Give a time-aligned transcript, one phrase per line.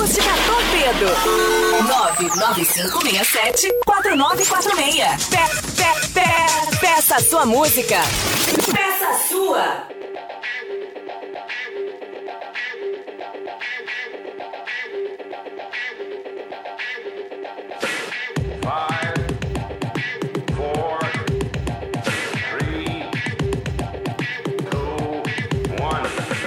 [0.00, 1.12] Acústica Torpedo.
[3.84, 5.28] 99567-4946.
[5.28, 5.44] Pe,
[5.76, 6.24] pe, pe,
[6.80, 8.00] peça a sua música.
[8.72, 9.86] Peça a sua.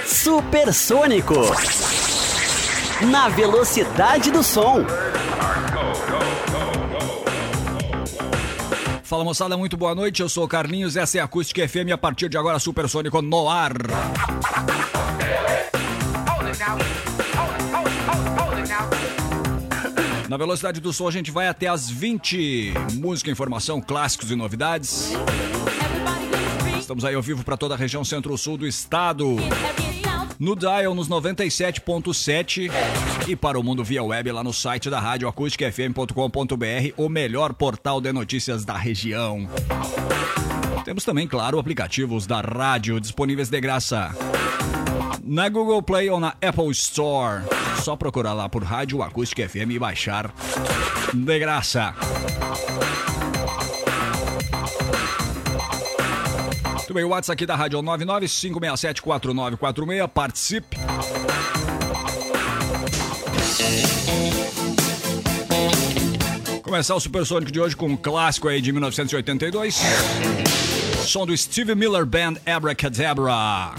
[0.04, 1.93] Supersônico.
[3.10, 4.84] Na velocidade do som.
[9.02, 10.22] Fala moçada, muito boa noite.
[10.22, 11.92] Eu sou o Carlinhos, essa é a Acústica FM.
[11.92, 13.72] A partir de agora, Supersônico no ar.
[20.28, 22.72] Na velocidade do som, a gente vai até as 20.
[22.94, 25.12] Música, informação, clássicos e novidades.
[26.78, 29.36] Estamos aí ao vivo para toda a região centro-sul do estado.
[30.38, 32.70] No Dial nos 97.7
[33.28, 38.00] e para o mundo via web lá no site da rádio acústicafm.com.br, o melhor portal
[38.00, 39.48] de notícias da região.
[40.84, 44.14] Temos também, claro, aplicativos da rádio disponíveis de graça
[45.24, 47.42] na Google Play ou na Apple Store.
[47.82, 50.32] Só procurar lá por Rádio Acústica FM e baixar
[51.12, 51.94] de graça.
[56.94, 60.06] Muito bem, o WhatsApp aqui da Rádio 995674946.
[60.06, 60.76] Participe.
[66.62, 69.76] Começar o Supersônico de hoje com um clássico aí de 1982.
[71.04, 73.74] Som do Steve Miller Band Abracadabra.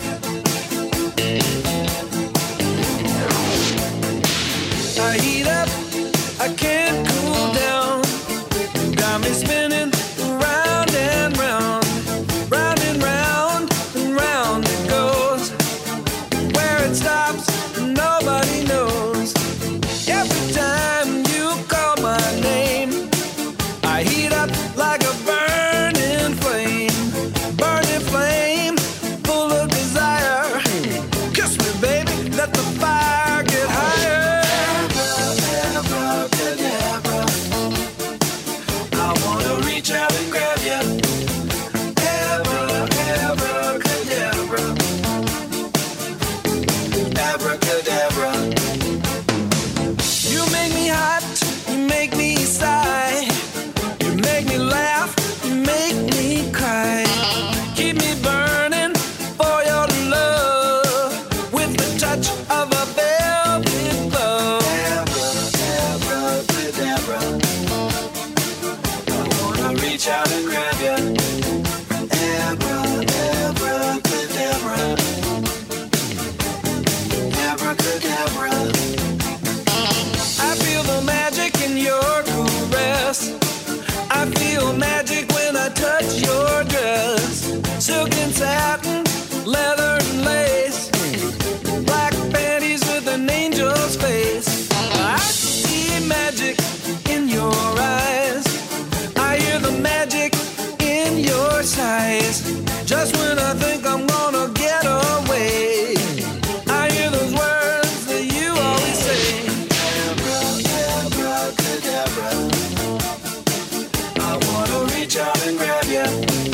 [115.16, 116.45] reach and grab ya.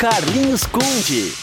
[0.00, 1.39] Carlinhos Conde.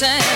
[0.00, 0.29] same.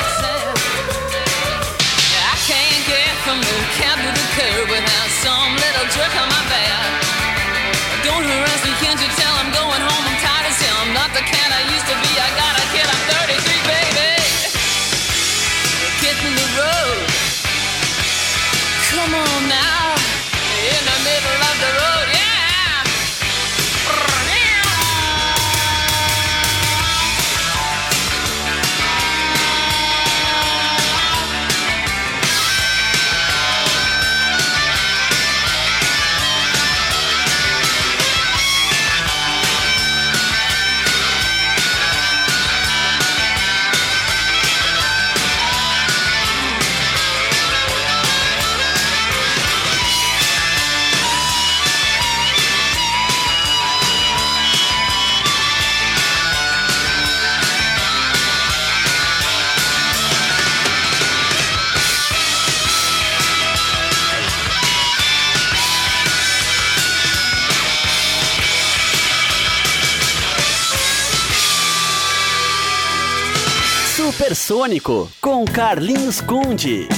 [74.65, 76.89] Supersônico com Carlinhos Conde.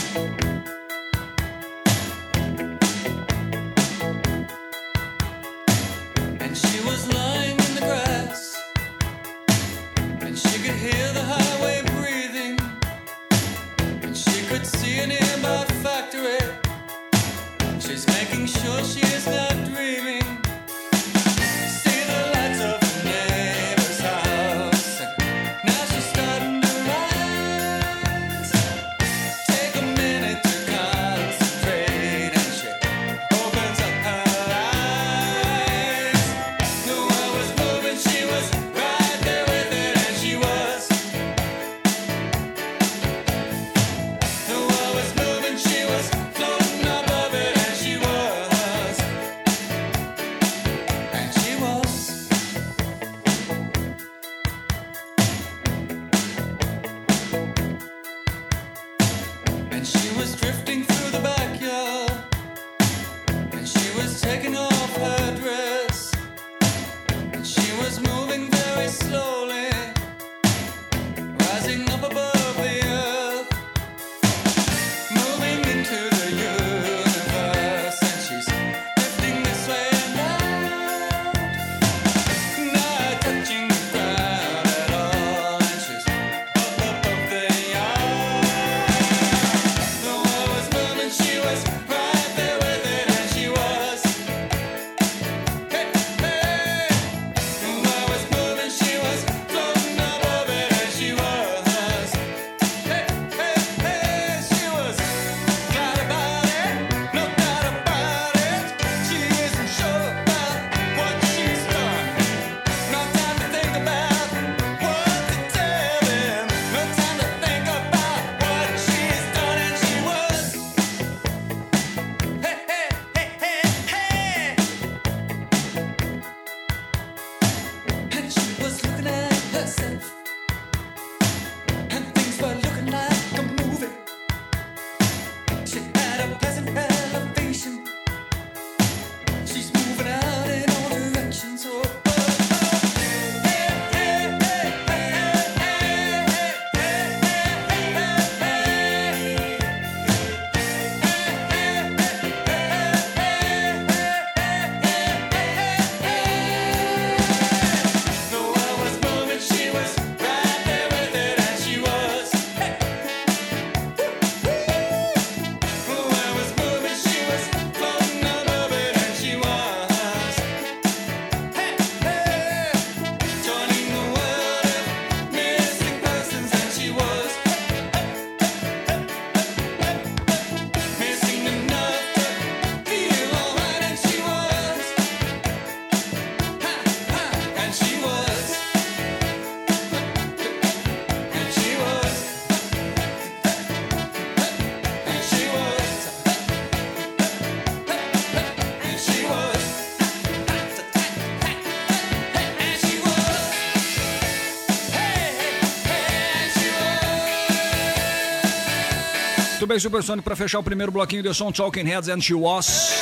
[209.76, 212.95] Bem, Supersonic, para fechar o primeiro bloquinho de som, Talking Heads and She Was.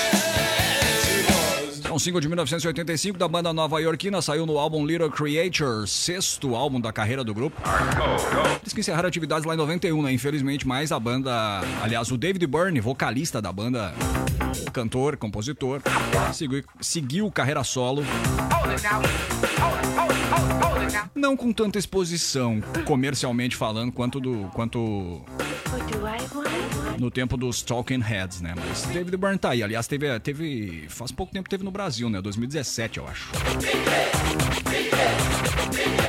[1.85, 6.57] É um single de 1985 da banda nova iorquina, saiu no álbum Little Creatures, sexto
[6.57, 7.63] álbum da carreira do grupo.
[8.61, 10.13] Eles que encerraram atividades lá em 91, né?
[10.13, 13.95] Infelizmente, mas a banda, aliás, o David Byrne, vocalista da banda,
[14.73, 15.81] cantor, compositor,
[16.33, 18.03] seguiu, seguiu carreira solo.
[21.15, 25.23] Não com tanta exposição, comercialmente falando, quanto do quanto
[26.99, 28.55] no tempo dos Talking Heads, né?
[28.57, 29.63] Mas David Byrne tá aí.
[29.63, 30.87] Aliás, teve, teve.
[30.89, 32.21] Faz pouco tempo teve no Brasil, né?
[32.21, 33.31] 2017, eu acho.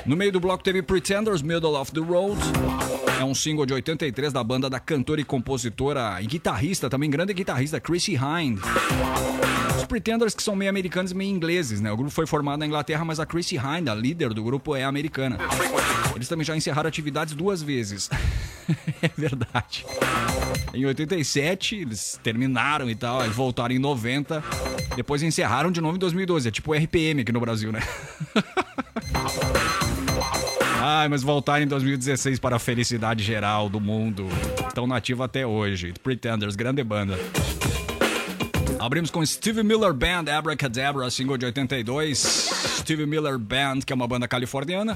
[0.05, 2.39] No meio do bloco teve Pretenders, Middle of the Road.
[3.19, 7.33] É um single de 83 da banda da cantora e compositora e guitarrista, também grande
[7.33, 8.59] guitarrista, Chrissy Hind.
[9.85, 11.91] Os Pretenders que são meio americanos e meio ingleses, né?
[11.91, 14.83] O grupo foi formado na Inglaterra, mas a Chrissy Hind, a líder do grupo, é
[14.83, 15.37] americana.
[16.15, 18.09] Eles também já encerraram atividades duas vezes.
[18.99, 19.85] é verdade.
[20.73, 24.43] Em 87, eles terminaram e tal, aí voltaram em 90,
[24.95, 26.47] depois encerraram de novo em 2012.
[26.47, 27.81] É tipo RPM aqui no Brasil, né?
[30.81, 34.27] Ai, mas voltaram em 2016 para a felicidade geral do mundo.
[34.73, 35.93] Tão nativo até hoje.
[36.01, 37.19] Pretenders, grande banda.
[38.85, 42.19] Abrimos com Steve Miller Band, Abracadabra, single de 82.
[42.77, 44.95] Steve Miller Band, que é uma banda californiana.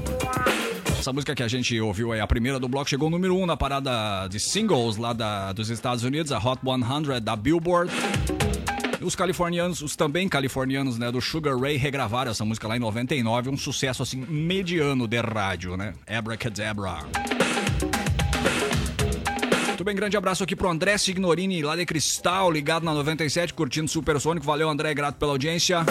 [0.99, 3.45] Essa música que a gente ouviu aí, a primeira do bloco, chegou número 1 um
[3.47, 7.91] na parada de singles lá da, dos Estados Unidos, a Hot 100 da Billboard.
[9.01, 13.49] Os californianos, os também californianos, né, do Sugar Ray regravaram essa música lá em 99,
[13.49, 15.95] um sucesso assim mediano de rádio, né?
[16.05, 17.07] Abracadabra.
[19.79, 23.87] Muito bem, grande abraço aqui pro André Signorini, lá de Cristal, ligado na 97, curtindo
[23.87, 24.45] Supersônico.
[24.45, 25.85] Valeu, André, grato pela audiência.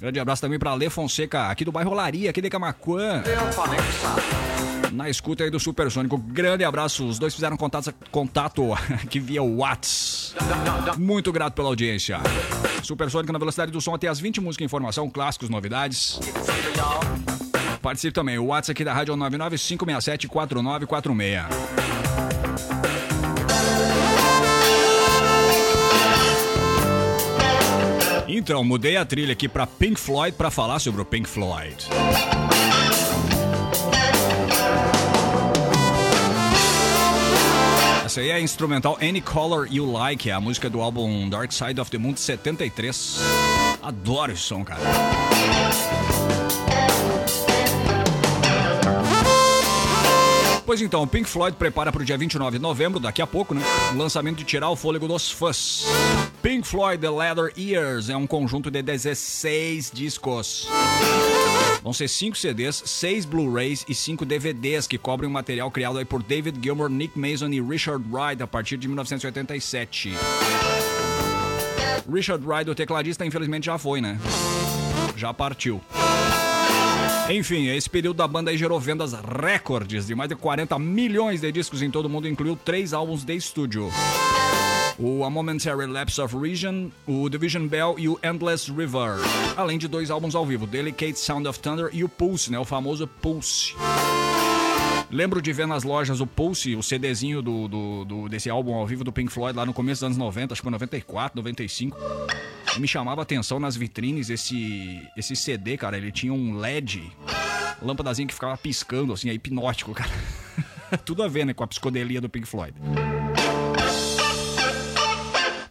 [0.00, 3.22] Grande abraço também pra Lê Fonseca, aqui do bairro Laria, aqui de Camacuã.
[4.90, 6.16] Na escuta aí do Supersônico.
[6.16, 7.06] Grande abraço.
[7.06, 8.72] Os dois fizeram contato, contato
[9.04, 10.34] aqui via Whats.
[10.96, 12.20] Muito grato pela audiência.
[12.82, 16.18] Supersônico na velocidade do som até as 20 música, informação, clássicos, novidades.
[17.82, 18.38] Participe também.
[18.38, 22.09] O WhatsApp aqui da Rádio 995674946.
[28.32, 31.74] Então, mudei a trilha aqui para Pink Floyd para falar sobre o Pink Floyd.
[38.04, 41.50] Essa aí é a instrumental Any Color You Like, é a música do álbum Dark
[41.50, 43.18] Side of the Moon de 73.
[43.82, 44.80] Adoro esse som, cara.
[50.64, 53.54] Pois então, o Pink Floyd prepara para o dia 29 de novembro, daqui a pouco,
[53.54, 53.62] né?
[53.92, 55.84] O lançamento de Tirar o Fôlego dos Fãs.
[56.42, 60.66] Pink Floyd The Leather Years é um conjunto de 16 discos.
[61.82, 66.04] Vão ser 5 CDs, 6 Blu-rays e 5 DVDs que cobrem o material criado aí
[66.06, 70.14] por David Gilmour, Nick Mason e Richard Wright a partir de 1987.
[72.10, 74.18] Richard Wright, o tecladista, infelizmente já foi, né?
[75.16, 75.78] Já partiu.
[77.28, 81.82] Enfim, esse período da banda gerou vendas recordes de mais de 40 milhões de discos
[81.82, 83.90] em todo o mundo, incluiu três álbuns de estúdio.
[85.02, 89.16] O A Momentary Lapse of Region, o Division Bell e o Endless River.
[89.56, 92.58] Além de dois álbuns ao vivo, Delicate Sound of Thunder e o Pulse, né?
[92.58, 93.74] O famoso Pulse.
[95.10, 98.86] Lembro de ver nas lojas o Pulse, o CDzinho do, do, do, desse álbum ao
[98.86, 101.96] vivo do Pink Floyd lá no começo dos anos 90, acho que foi 94, 95.
[102.76, 105.96] E me chamava atenção nas vitrines esse, esse CD, cara.
[105.96, 107.10] Ele tinha um LED,
[107.80, 110.10] lâmpadazinha que ficava piscando, assim, é hipnótico, cara.
[111.06, 112.74] Tudo a ver, né, com a psicodelia do Pink Floyd.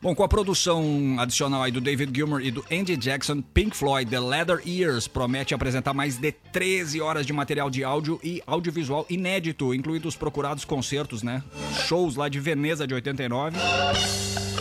[0.01, 4.09] Bom, com a produção adicional aí do David Gilmour e do Andy Jackson, Pink Floyd
[4.09, 9.05] The Leather Years promete apresentar mais de 13 horas de material de áudio e audiovisual
[9.09, 11.43] inédito, incluindo os procurados concertos, né?
[11.85, 13.57] Shows lá de Veneza de 89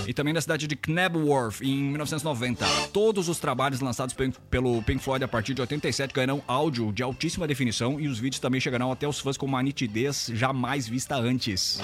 [0.08, 2.66] e também na cidade de Knebworth em 1990.
[2.92, 4.16] Todos os trabalhos lançados
[4.50, 8.40] pelo Pink Floyd a partir de 87 ganharão áudio de altíssima definição e os vídeos
[8.40, 11.78] também chegarão até os fãs com uma nitidez jamais vista antes.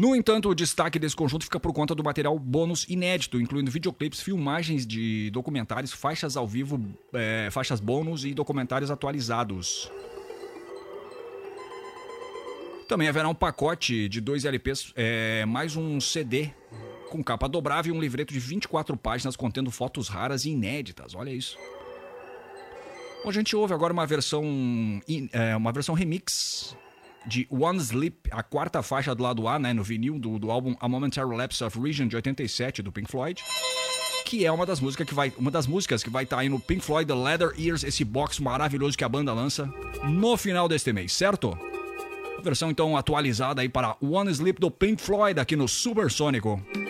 [0.00, 4.22] No entanto, o destaque desse conjunto fica por conta do material bônus inédito, incluindo videoclipes,
[4.22, 6.82] filmagens de documentários, faixas ao vivo,
[7.12, 9.92] é, faixas bônus e documentários atualizados.
[12.88, 16.50] Também haverá um pacote de dois LPs, é, mais um CD
[17.10, 21.14] com capa dobrável e um livreto de 24 páginas contendo fotos raras e inéditas.
[21.14, 21.58] Olha isso.
[23.22, 24.42] Bom, a gente ouve agora uma versão,
[25.30, 26.74] é, uma versão remix
[27.26, 30.74] de One Sleep, a quarta faixa do lado A, né, no vinil do, do álbum
[30.80, 33.42] A Momentary Lapse of Region de 87 do Pink Floyd,
[34.24, 36.48] que é uma das músicas que vai, uma das músicas que vai estar tá aí
[36.48, 39.72] no Pink Floyd The Leather Ears, esse box maravilhoso que a banda lança
[40.04, 41.58] no final deste mês, certo?
[42.42, 46.60] Versão então atualizada aí para One Sleep do Pink Floyd aqui no Supersônico.
[46.72, 46.89] Restless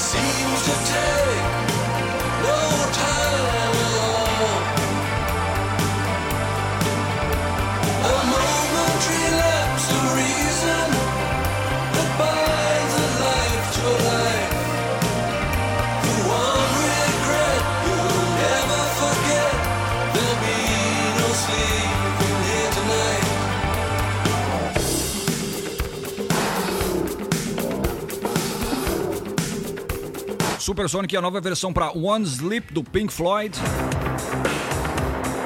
[0.00, 1.59] seems to take
[30.80, 33.54] Supersonic é a nova versão para One Sleep do Pink Floyd.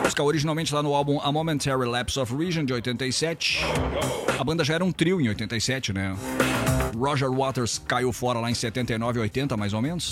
[0.05, 3.59] Música originalmente lá no álbum A Momentary Lapse of Reason de 87.
[4.39, 6.17] A banda já era um trio em 87, né?
[6.97, 10.09] Roger Waters caiu fora lá em 79 e 80, mais ou menos.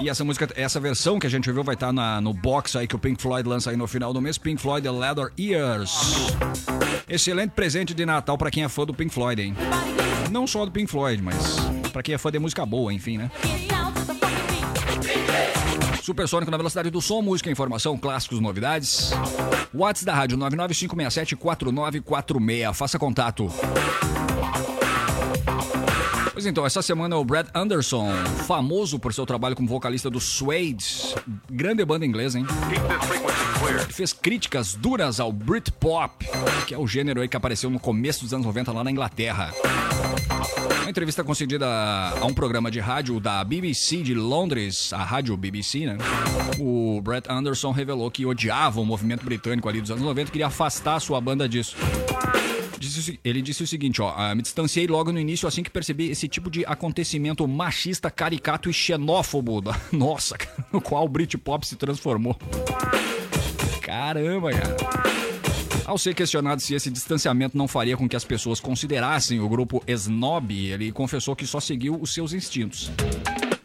[0.00, 2.86] E essa música, essa versão que a gente ouviu vai estar na- no box aí
[2.86, 6.28] que o Pink Floyd lança aí no final do mês, Pink Floyd The Leather Ears.
[7.08, 9.56] Excelente presente de Natal pra quem é fã do Pink Floyd, hein?
[10.30, 11.56] Não só do Pink Floyd, mas
[11.98, 13.28] pra quem é fã de música boa, enfim, né?
[16.00, 19.10] Supersônico na velocidade do som, música, informação, clássicos, novidades.
[19.74, 22.72] WhatsApp da rádio 995674946.
[22.72, 23.52] Faça contato.
[26.32, 28.12] Pois então, essa semana o Brad Anderson,
[28.46, 31.16] famoso por seu trabalho como vocalista do Suede,
[31.50, 32.46] grande banda inglesa, hein?
[33.90, 36.24] Fez críticas duras ao Britpop,
[36.64, 39.52] que é o gênero aí que apareceu no começo dos anos 90 lá na Inglaterra.
[40.56, 45.80] Uma entrevista concedida a um programa de rádio da BBC de Londres, a rádio BBC,
[45.80, 45.98] né?
[46.58, 50.46] O Brett Anderson revelou que odiava o movimento britânico ali dos anos 90 e queria
[50.46, 51.76] afastar sua banda disso.
[53.24, 56.26] Ele disse o seguinte, ó, "Ah, me distanciei logo no início assim que percebi esse
[56.28, 60.36] tipo de acontecimento machista, caricato e xenófobo, da, nossa,
[60.72, 62.36] no qual o Britpop se transformou.
[63.82, 64.76] Caramba, cara.
[65.88, 69.82] Ao ser questionado se esse distanciamento não faria com que as pessoas considerassem o grupo
[69.86, 72.90] snob, ele confessou que só seguiu os seus instintos.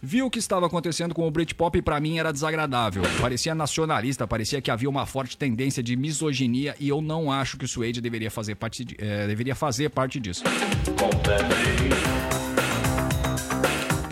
[0.01, 3.03] Viu o que estava acontecendo com o Britpop e pra mim era desagradável.
[3.19, 7.65] Parecia nacionalista, parecia que havia uma forte tendência de misoginia e eu não acho que
[7.65, 10.43] o Suede deveria fazer parte, de- eh, deveria fazer parte disso.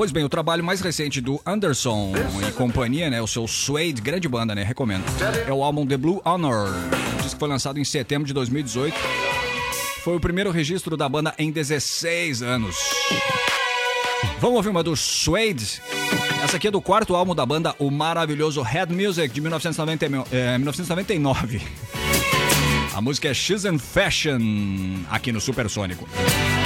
[0.01, 2.13] Pois bem, o trabalho mais recente do Anderson
[2.49, 5.03] e companhia, né, o seu Suede, grande banda, né, recomendo.
[5.47, 6.69] É o álbum The Blue Honor,
[7.17, 8.97] disco que foi lançado em setembro de 2018.
[10.03, 12.75] Foi o primeiro registro da banda em 16 anos.
[14.39, 15.79] Vamos ouvir uma do Suede?
[16.43, 20.57] Essa aqui é do quarto álbum da banda, o maravilhoso Head Music, de 1990, eh,
[20.57, 21.61] 1999.
[22.95, 24.39] A música é She's in Fashion,
[25.11, 26.09] aqui no Supersônico.
[26.15, 26.60] She's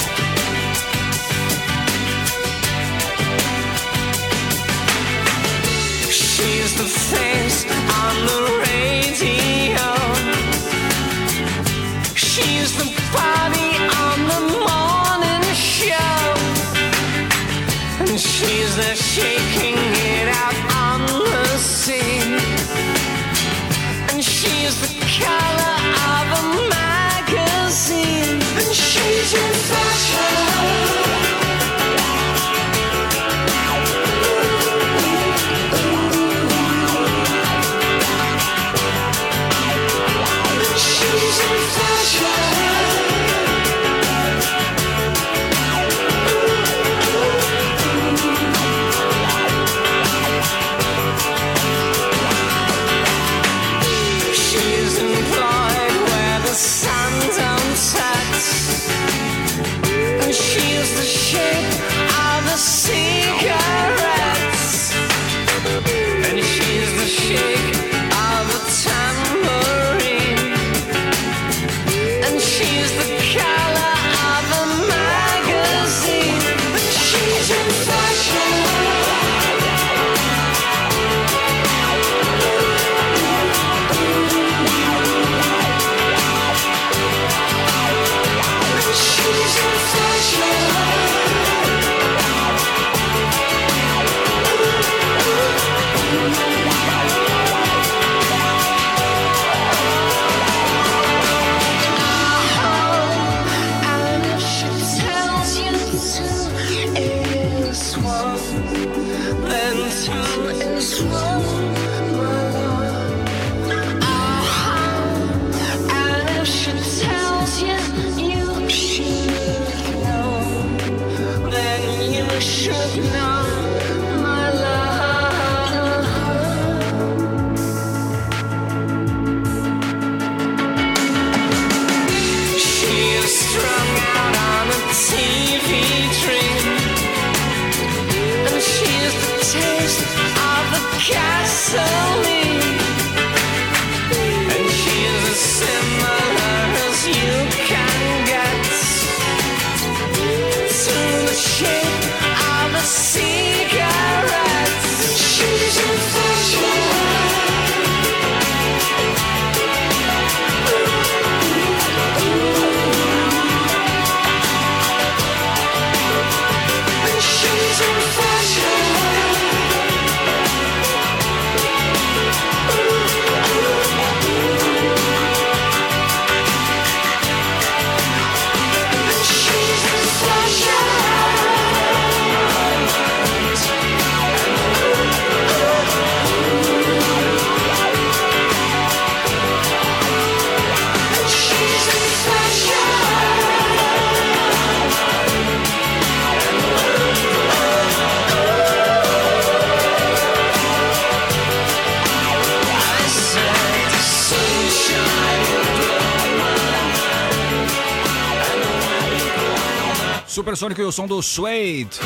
[210.55, 211.99] Supersônico e o som do Suede.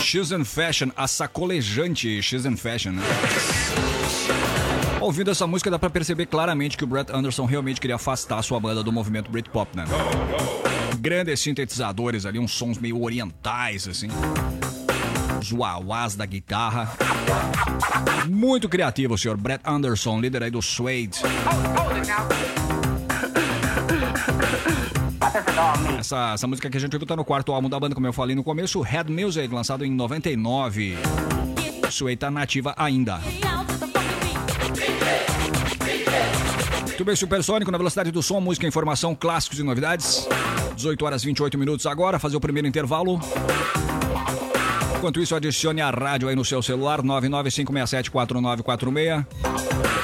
[0.00, 3.02] She's in Fashion, a sacolejante She's in Fashion, né?
[5.00, 8.60] Ouvindo essa música dá pra perceber claramente que o Brett Anderson realmente queria afastar sua
[8.60, 9.86] banda do movimento Britpop, né?
[11.00, 14.06] Grandes sintetizadores ali, uns sons meio orientais, assim.
[15.40, 15.80] Os wah
[16.16, 16.92] da guitarra.
[18.28, 21.18] Muito criativo, senhor Brett Anderson, líder aí do Suede.
[25.98, 28.12] Essa, essa música que a gente ouviu tá no quarto álbum da banda, como eu
[28.12, 30.96] falei no começo, Head Music, lançado em 99.
[31.90, 33.20] Suede tá nativa ainda.
[36.86, 40.26] Muito bem, Supersônico, na velocidade do som, música, informação, clássicos e novidades.
[40.76, 43.20] 18 horas 28 minutos agora, fazer o primeiro intervalo.
[44.96, 49.26] Enquanto isso, adicione a rádio aí no seu celular, 995674946.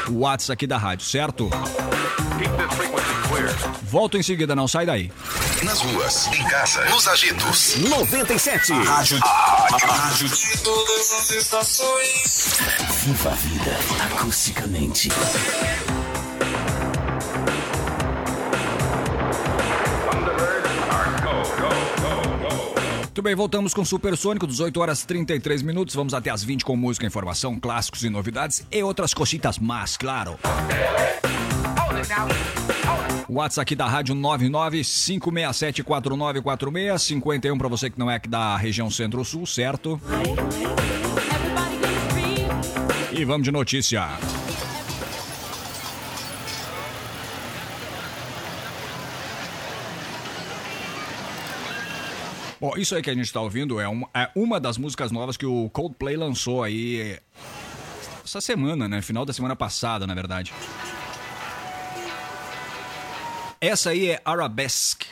[0.08, 1.50] O WhatsApp aqui da rádio, certo?
[3.82, 5.12] Volto em seguida, não sai daí.
[5.64, 7.76] Nas ruas, em casa, nos agitos.
[7.76, 8.72] 97.
[8.72, 9.18] Rádio.
[9.22, 12.58] A rádio de Todas as estações.
[13.04, 13.78] Viva a vida
[14.12, 15.08] acusticamente.
[23.16, 25.94] Muito bem, voltamos com Supersônico, 18 horas 33 minutos.
[25.94, 30.38] Vamos até as 20 com música, informação, clássicos e novidades e outras cositas mais, claro.
[33.28, 39.46] WhatsApp aqui da Rádio 995674946, 51 para você que não é aqui da região Centro-Sul,
[39.46, 40.00] certo?
[43.12, 44.06] E vamos de notícia.
[52.60, 55.36] Bom, isso aí que a gente está ouvindo é, um- é uma das músicas novas
[55.36, 57.18] que o Coldplay lançou aí
[58.24, 59.02] essa semana, né?
[59.02, 60.52] Final da semana passada, na verdade.
[63.66, 65.08] Essa aí é Arabesque.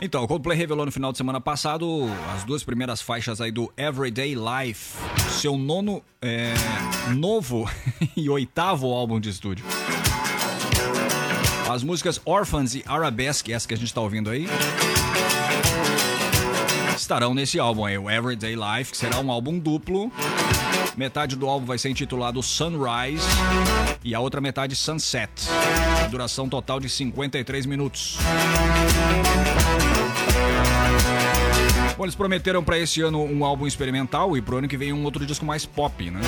[0.00, 3.72] Então, o Coldplay revelou no final de semana passado as duas primeiras faixas aí do
[3.76, 4.96] Everyday Life,
[5.40, 6.54] seu nono, é,
[7.16, 7.68] novo
[8.16, 9.64] e oitavo álbum de estúdio.
[11.68, 14.46] As músicas Orphans e Arabesque, essa que a gente tá ouvindo aí,
[16.96, 20.12] estarão nesse álbum aí, o Everyday Life, que será um álbum duplo.
[20.96, 23.26] Metade do álbum vai ser intitulado Sunrise
[24.04, 25.30] e a outra metade Sunset.
[26.10, 28.18] Duração total de 53 minutos.
[31.96, 35.04] Bom, eles prometeram para esse ano um álbum experimental e pro ano que vem um
[35.04, 36.20] outro disco mais pop, né?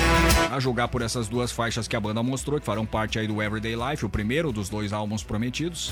[0.51, 3.41] A julgar por essas duas faixas que a banda mostrou, que farão parte aí do
[3.41, 5.91] Everyday Life, o primeiro dos dois álbuns prometidos,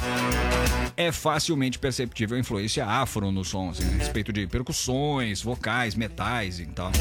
[0.96, 6.60] é facilmente perceptível a influência afro no som, assim, a respeito de percussões, vocais, metais
[6.60, 6.92] e tal.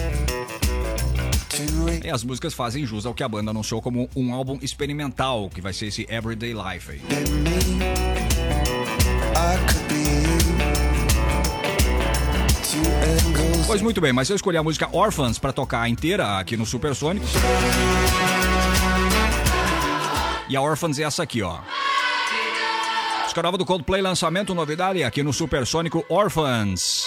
[2.05, 5.61] E as músicas fazem jus ao que a banda anunciou como um álbum experimental, que
[5.61, 7.01] vai ser esse Everyday Life aí.
[13.67, 17.27] Pois muito bem, mas eu escolhi a música Orphans pra tocar inteira aqui no Supersônico.
[20.49, 21.59] E a Orphans é essa aqui, ó.
[23.23, 27.07] Música nova do Coldplay, lançamento, novidade aqui no Supersônico Orphans.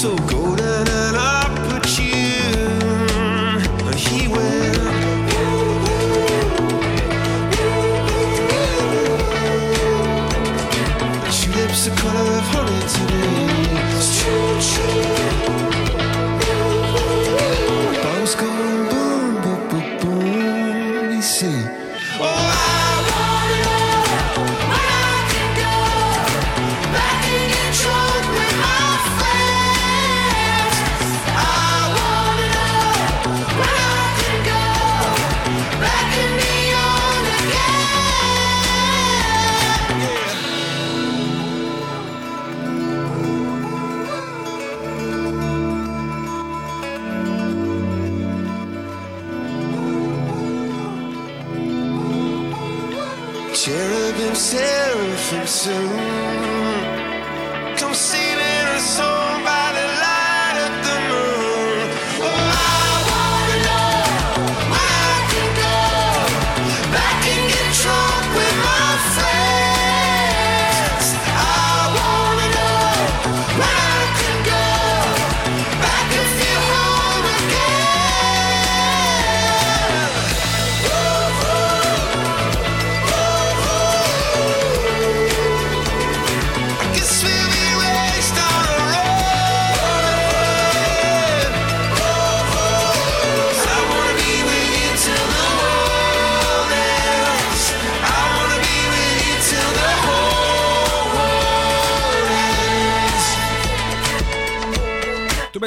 [0.00, 0.29] So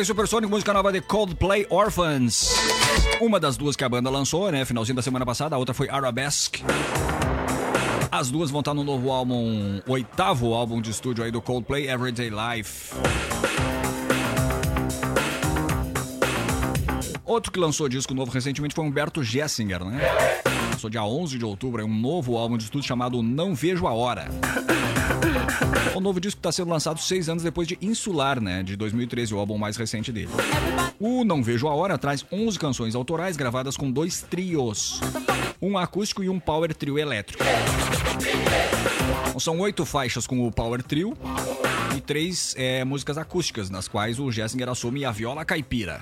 [0.03, 2.49] bem, Supersônico, música nova de Coldplay Orphans.
[3.21, 4.65] Uma das duas que a banda lançou, né?
[4.65, 6.61] Finalzinho da semana passada, a outra foi Arabesque.
[8.11, 12.29] As duas vão estar no novo álbum, oitavo álbum de estúdio aí do Coldplay, Everyday
[12.29, 12.93] Life.
[17.23, 20.01] Outro que lançou disco novo recentemente foi Humberto Gessinger, né?
[20.83, 24.27] Lançou dia 11 de outubro um novo álbum de estúdio chamado Não Vejo a Hora.
[25.95, 28.63] O novo disco está sendo lançado seis anos depois de Insular, né?
[28.63, 30.27] De 2013, o álbum mais recente dele.
[30.99, 34.99] O Não Vejo a Hora traz 11 canções autorais gravadas com dois trios.
[35.61, 37.41] Um acústico e um power trio elétrico.
[39.39, 41.15] São oito faixas com o power trio
[42.05, 46.01] três é, músicas acústicas, nas quais o Gessinger assume a viola caipira.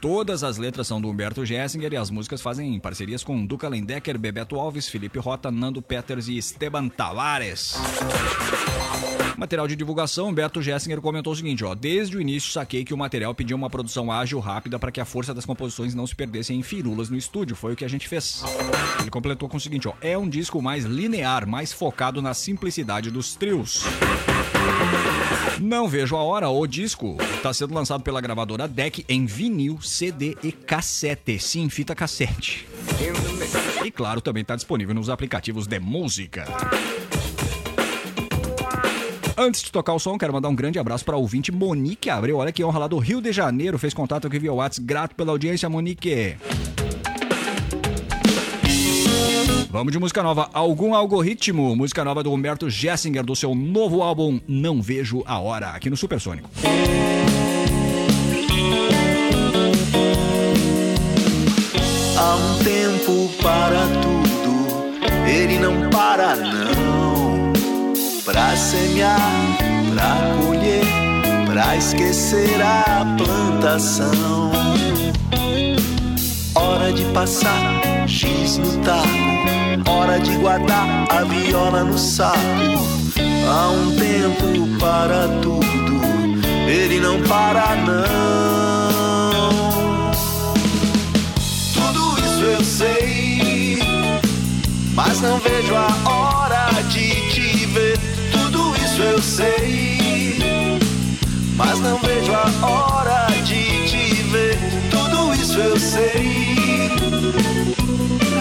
[0.00, 4.18] Todas as letras são do Humberto Gessinger e as músicas fazem parcerias com Duca Lendecker,
[4.18, 7.74] Bebeto Alves, Felipe Rota, Nando Peters e Esteban Tavares.
[9.36, 12.96] Material de divulgação, Humberto Gessinger comentou o seguinte, ó, desde o início saquei que o
[12.96, 16.58] material pedia uma produção ágil, rápida, para que a força das composições não se perdessem
[16.58, 18.42] em firulas no estúdio, foi o que a gente fez.
[19.00, 23.10] Ele completou com o seguinte, ó, é um disco mais linear, mais focado na simplicidade
[23.10, 23.84] dos trios.
[25.60, 30.36] Não vejo a hora, o disco está sendo lançado pela gravadora Deck em vinil, CD
[30.42, 31.38] e cassete.
[31.38, 32.68] Sim, fita cassete.
[33.84, 36.44] E claro, também está disponível nos aplicativos de música.
[39.38, 42.36] Antes de tocar o som, quero mandar um grande abraço para a ouvinte Monique Abreu.
[42.36, 43.78] Olha que honra lá do Rio de Janeiro.
[43.78, 44.86] Fez contato aqui via WhatsApp.
[44.86, 46.36] Grato pela audiência, Monique.
[49.76, 50.48] Vamos de música nova.
[50.54, 51.76] Algum algoritmo.
[51.76, 55.98] Música nova do Humberto Gessinger, do seu novo álbum Não Vejo a Hora, aqui no
[55.98, 56.48] Supersônico.
[62.16, 67.52] Há um tempo para tudo, ele não para não.
[68.24, 69.20] Pra semear,
[69.92, 70.86] pra colher,
[71.44, 74.50] pra esquecer a plantação.
[76.54, 82.36] Hora de passar X no taco, hora de guardar a viola no saco.
[83.48, 86.00] Há um tempo para tudo,
[86.68, 88.06] ele não para não.
[91.74, 93.78] Tudo isso eu sei,
[94.94, 97.98] mas não vejo a hora de te ver.
[98.32, 100.78] Tudo isso eu sei,
[101.56, 104.58] mas não vejo a hora de te ver.
[104.90, 106.90] Tudo isso eu sei,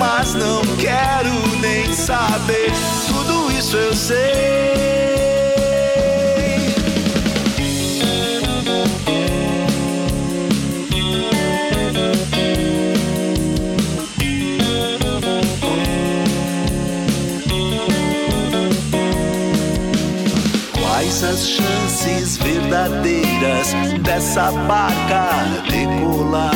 [0.07, 2.71] mas não quero nem saber.
[3.07, 4.75] Tudo isso eu sei.
[20.73, 25.29] Quais as chances verdadeiras dessa barca
[25.69, 26.53] decolar?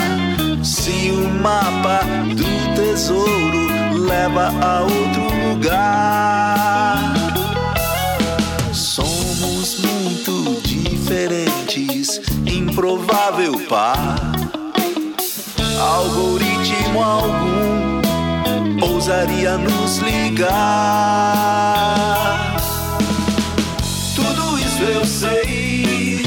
[0.64, 2.02] Se o mapa
[2.36, 3.68] do tesouro
[4.08, 7.14] leva a outro lugar.
[8.74, 14.18] Somos muito diferentes, improvável par.
[15.78, 18.00] Algoritmo algum
[18.82, 20.50] ousaria nos ligar.
[24.16, 26.22] Tudo isso eu sei,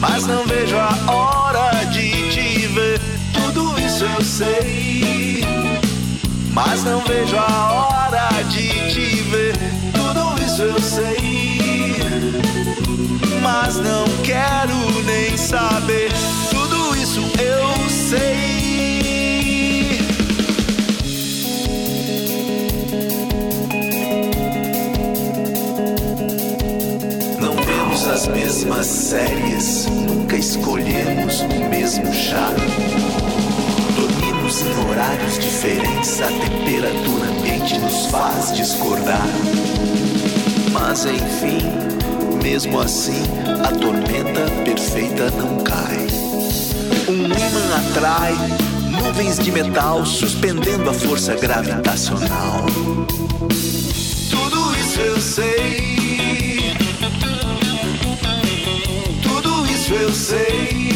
[0.00, 3.00] mas não vejo a hora de te ver.
[3.32, 4.57] Tudo isso eu sei,
[6.58, 9.54] mas não vejo a hora de te ver.
[9.92, 11.94] Tudo isso eu sei,
[13.40, 16.10] mas não quero nem saber.
[16.50, 18.48] Tudo isso eu sei.
[28.10, 32.48] As mesmas séries, nunca escolhemos o mesmo chá.
[34.60, 39.28] Em horários diferentes, a temperatura ambiente nos faz discordar.
[40.72, 41.60] Mas enfim,
[42.42, 43.22] mesmo assim,
[43.64, 46.06] a tormenta perfeita não cai.
[47.08, 48.34] Um imã atrai
[48.90, 52.66] nuvens de metal suspendendo a força gravitacional.
[54.28, 56.76] Tudo isso eu sei.
[59.22, 60.87] Tudo isso eu sei.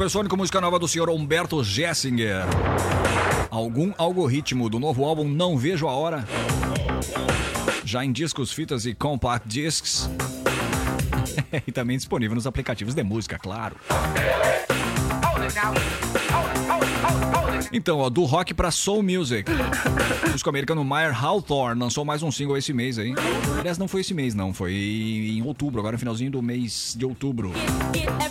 [0.00, 2.44] Supersônico, música nova do senhor Humberto Gessinger.
[3.50, 6.26] Algum algoritmo do novo álbum Não Vejo a Hora.
[7.84, 10.08] Já em discos, fitas e compact discs.
[11.66, 13.76] e também disponível nos aplicativos de música, claro.
[17.72, 19.50] Então, ó, do rock pra soul music.
[20.30, 23.12] O músico americano Meyer Hawthorne lançou mais um single esse mês aí.
[23.58, 24.54] Aliás, não foi esse mês, não.
[24.54, 27.52] Foi em outubro, agora no finalzinho do mês de outubro.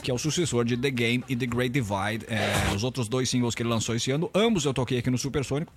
[0.01, 2.25] Que é o sucessor de The Game e The Great Divide.
[2.29, 5.17] É, os outros dois singles que ele lançou esse ano, ambos eu toquei aqui no
[5.17, 5.73] Supersônico.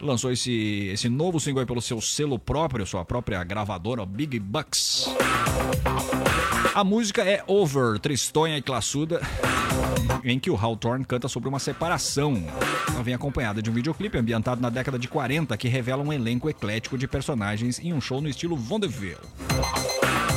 [0.00, 5.08] Lançou esse, esse novo single aí pelo seu selo próprio, sua própria gravadora, Big Bucks.
[6.74, 9.20] A música é Over, tristonha e classuda,
[10.24, 12.42] em que o Hawthorne canta sobre uma separação.
[12.88, 16.48] Ela vem acompanhada de um videoclipe ambientado na década de 40 que revela um elenco
[16.48, 19.16] eclético de personagens em um show no estilo vaudeville.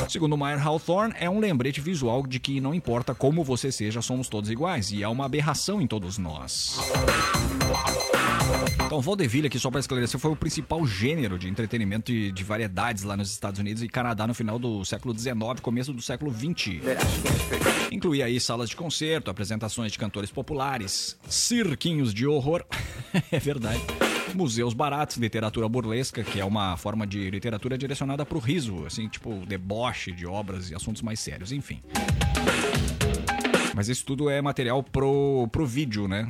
[0.08, 4.28] Segundo Meyer Hawthorne, é um lembrete visual de que não importa como você seja, somos
[4.28, 6.78] todos iguais e há uma aberração em todos nós.
[8.92, 13.04] Então, vaudeville aqui, só para esclarecer, foi o principal gênero de entretenimento de, de variedades
[13.04, 16.82] lá nos Estados Unidos e Canadá no final do século XIX, começo do século XX.
[17.90, 22.66] Incluía aí salas de concerto, apresentações de cantores populares, cirquinhos de horror,
[23.32, 23.80] é verdade,
[24.34, 29.08] museus baratos, literatura burlesca, que é uma forma de literatura direcionada para o riso, assim,
[29.08, 31.80] tipo deboche de obras e assuntos mais sérios, enfim.
[33.74, 36.28] Mas isso tudo é material pro, pro vídeo, né?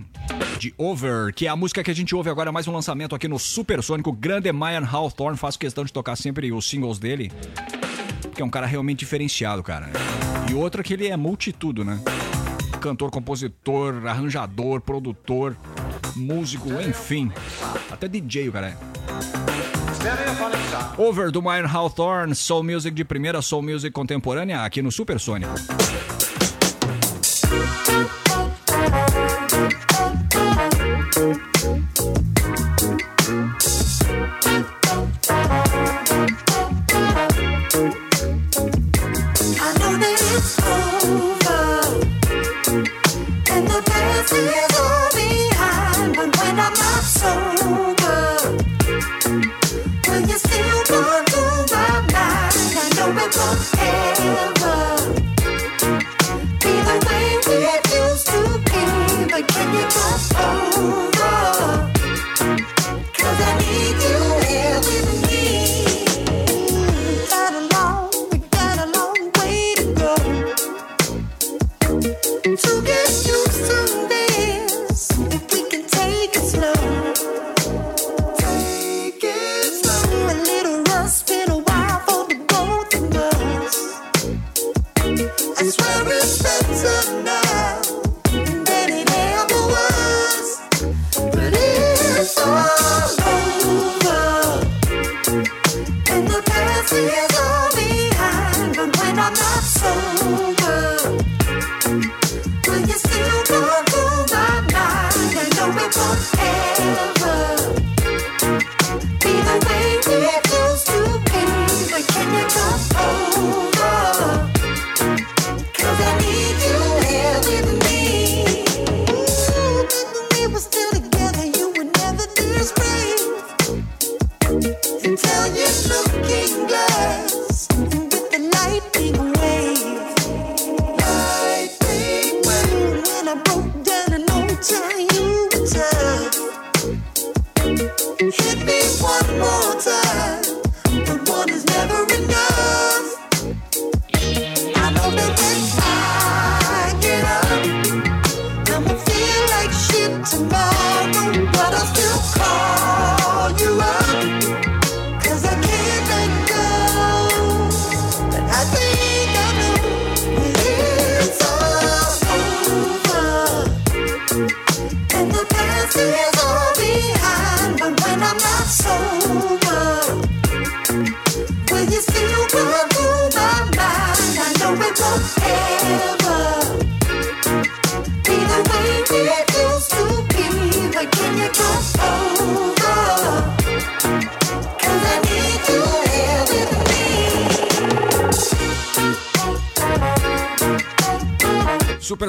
[0.58, 3.26] De Over, que é a música que a gente ouve agora, mais um lançamento aqui
[3.26, 4.12] no Supersônico.
[4.12, 7.32] Grande Mayan Hawthorne, faço questão de tocar sempre os singles dele.
[8.22, 9.90] Porque é um cara realmente diferenciado, cara.
[10.50, 12.00] E outra que ele é multitudo, né?
[12.80, 15.56] Cantor, compositor, arranjador, produtor,
[16.14, 17.32] músico, enfim.
[17.90, 18.76] Até DJ o cara é.
[20.96, 25.52] Over do Mayan Hawthorne, Soul Music de primeira, Soul Music contemporânea, aqui no Supersônico.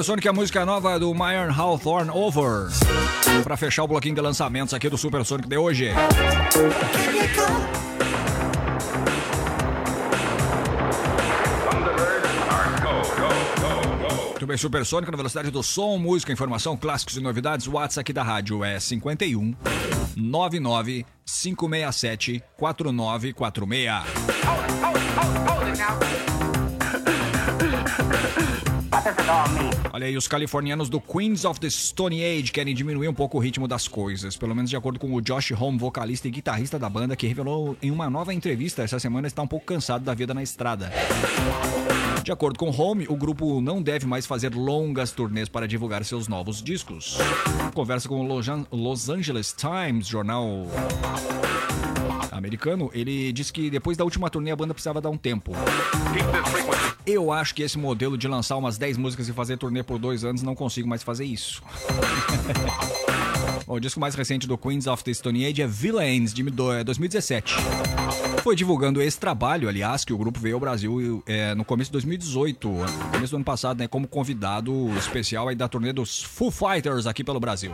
[0.04, 2.68] Supersonic, a música nova do Myron Hawthorne Over.
[3.42, 5.92] Pra fechar o bloquinho de lançamentos aqui do Supersonic de hoje.
[14.28, 17.66] Muito bem, Supersônica na velocidade do som, música, informação, clássicos e novidades.
[17.66, 19.54] O WhatsApp aqui da rádio é 51
[20.14, 25.53] 99 567 4946.
[29.92, 33.40] Olha aí, os californianos do Queens of the Stone Age querem diminuir um pouco o
[33.40, 34.36] ritmo das coisas.
[34.36, 37.76] Pelo menos de acordo com o Josh Home, vocalista e guitarrista da banda, que revelou
[37.80, 40.92] em uma nova entrevista essa semana está um pouco cansado da vida na estrada.
[42.22, 46.26] De acordo com Home, o grupo não deve mais fazer longas turnês para divulgar seus
[46.26, 47.18] novos discos.
[47.74, 50.66] Conversa com o Los An- Los Angeles Times, jornal
[52.36, 55.52] americano, ele disse que depois da última turnê a banda precisava dar um tempo.
[57.06, 60.24] Eu acho que esse modelo de lançar umas 10 músicas e fazer turnê por dois
[60.24, 61.62] anos não consigo mais fazer isso.
[63.66, 66.70] Bom, o disco mais recente do Queens of the Stone Age é Villains, de do-
[66.72, 67.54] é 2017.
[68.42, 71.92] Foi divulgando esse trabalho, aliás, que o grupo veio ao Brasil é, no começo de
[71.92, 76.50] 2018, no começo do ano passado, né, como convidado especial aí da turnê dos Foo
[76.50, 77.72] Fighters aqui pelo Brasil.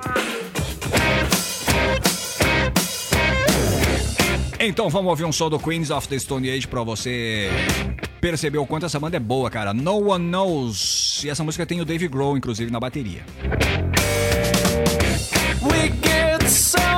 [4.62, 7.48] Então vamos ouvir um som do Queens of the Stone Age pra você
[8.20, 9.72] perceber o quanto essa banda é boa, cara.
[9.72, 11.24] No One Knows.
[11.24, 13.22] E essa música tem o Dave Grohl, inclusive, na bateria.
[15.62, 16.89] We get some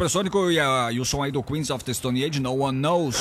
[0.00, 2.78] Supersônico e, a- e o som aí do Queens of the Stone Age, No One
[2.78, 3.18] Knows.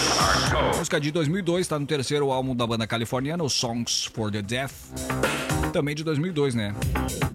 [0.78, 4.72] Música de 2002, tá no terceiro álbum da banda californiana, o Songs for the Deaf.
[5.74, 6.74] Também de 2002, né?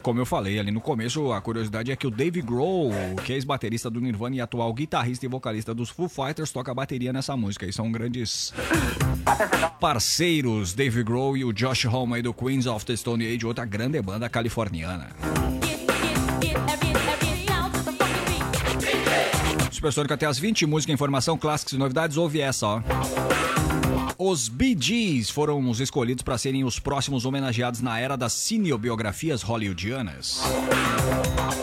[0.03, 2.91] Como eu falei ali no começo, a curiosidade é que o Dave Grohl,
[3.23, 7.13] que é ex-baterista do Nirvana e atual guitarrista e vocalista dos Foo Fighters, toca bateria
[7.13, 7.67] nessa música.
[7.67, 8.51] E são grandes
[9.79, 14.01] parceiros, Dave Grohl e o Josh Homme do Queens of the Stone Age, outra grande
[14.01, 15.11] banda californiana.
[19.85, 22.82] Supersônico até as 20, música, informação, clássicos e novidades, ouve essa, ó.
[24.16, 29.43] Os Bee Gees foram os escolhidos para serem os próximos homenageados na era das cinebiografias
[29.43, 30.41] hollywoodianas.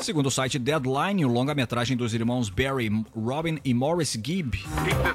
[0.04, 4.64] Segundo o site Deadline, o longa-metragem dos irmãos Barry, Robin e Morris Gibb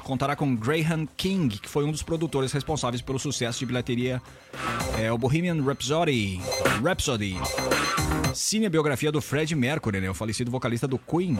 [0.03, 4.21] contará com Graham King, que foi um dos produtores responsáveis pelo sucesso de bilheteria
[4.99, 6.41] é, o Bohemian Rhapsody.
[6.83, 7.37] Rhapsody.
[8.33, 11.37] Cinebiografia do Fred Mercury, né, o falecido vocalista do Queen.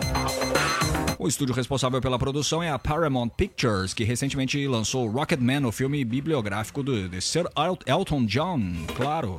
[1.28, 6.06] O estúdio responsável pela produção é a Paramount Pictures, que recentemente lançou Rocketman, o filme
[6.06, 8.62] bibliográfico do, de Sir El- Elton John,
[8.96, 9.38] claro.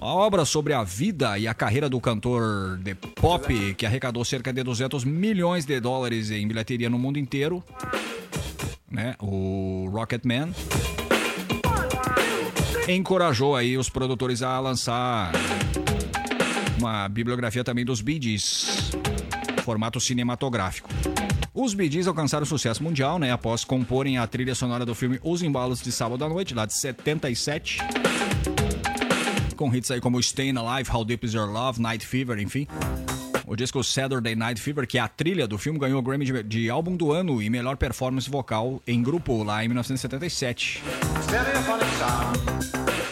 [0.00, 4.52] A obra sobre a vida e a carreira do cantor de pop, que arrecadou cerca
[4.52, 7.62] de 200 milhões de dólares em bilheteria no mundo inteiro,
[8.90, 10.52] né, o Rocketman,
[12.88, 15.30] encorajou aí os produtores a lançar
[16.80, 18.90] uma bibliografia também dos Bee Gees,
[19.66, 20.88] formato cinematográfico.
[21.52, 25.82] Os Gees alcançaram sucesso mundial, né, após comporem a trilha sonora do filme Os Embalos
[25.82, 27.80] de Sábado à Noite, lá de 77,
[29.56, 32.68] com hits aí como Staying Alive, How Deep Is Your Love, Night Fever, enfim.
[33.44, 36.42] O disco Saturday Night Fever, que é a trilha do filme, ganhou o Grammy de,
[36.44, 40.82] de álbum do ano e melhor performance vocal em grupo lá em 1977.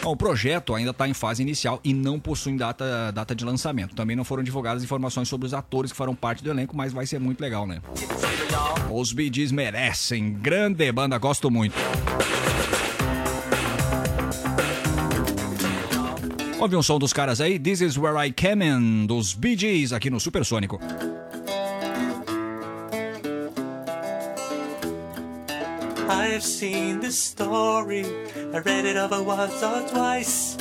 [0.05, 3.95] Bom, o projeto ainda está em fase inicial e não possui data, data de lançamento.
[3.95, 7.07] Também não foram divulgadas informações sobre os atores que farão parte do elenco, mas vai
[7.07, 7.81] ser muito legal, né?
[8.91, 10.31] Os Gees merecem.
[10.33, 11.73] Grande banda, gosto muito.
[16.59, 17.57] Ouve um som dos caras aí?
[17.57, 20.79] This is where I came in, dos Gees, aqui no Supersônico.
[26.07, 28.05] I've seen this story,
[28.53, 30.55] I read it over once or twice.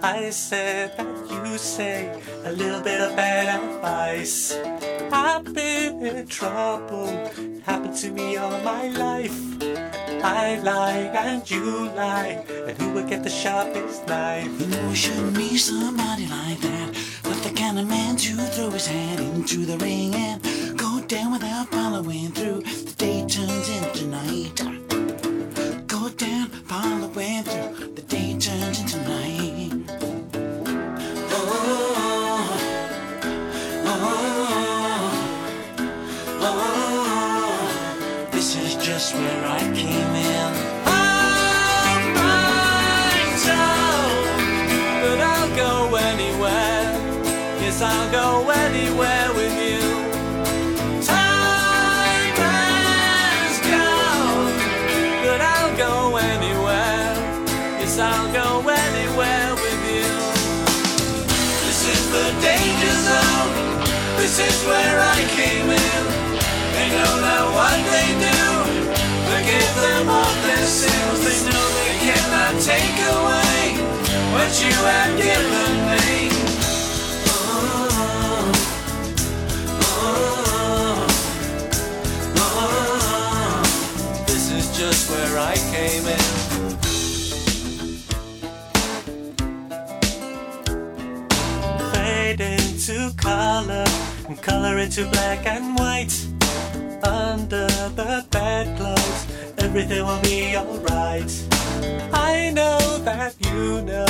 [0.00, 4.56] I said that you say a little bit of bad advice.
[5.12, 9.36] I've been in trouble, it happened to me all my life.
[10.22, 14.60] I lie and you lie, and who will get the sharpest knife?
[14.60, 16.96] You know, shouldn't be somebody like that.
[17.24, 21.32] Not the kind of man to throw his hat into the ring and go down
[21.32, 22.62] without following through.
[23.26, 24.62] The turns into night.
[25.88, 27.94] Go down, following through.
[27.96, 29.72] The day turns into night.
[31.32, 31.34] Oh,
[33.84, 33.98] oh,
[36.40, 39.45] oh, this is just where
[64.36, 66.04] This is where I came in.
[66.76, 68.36] They know that what they do.
[69.32, 71.24] Forgive them all their sins.
[71.24, 73.80] They know they cannot take away
[74.36, 76.28] what you have given me.
[77.32, 78.52] Oh,
[79.80, 81.08] oh,
[82.36, 83.64] oh,
[84.26, 86.20] this is just where I came in.
[91.94, 93.86] Fade into color
[94.28, 96.14] and color into black and white.
[97.02, 99.26] Under the bedclothes,
[99.58, 101.30] everything will be alright.
[102.12, 104.06] I know that you know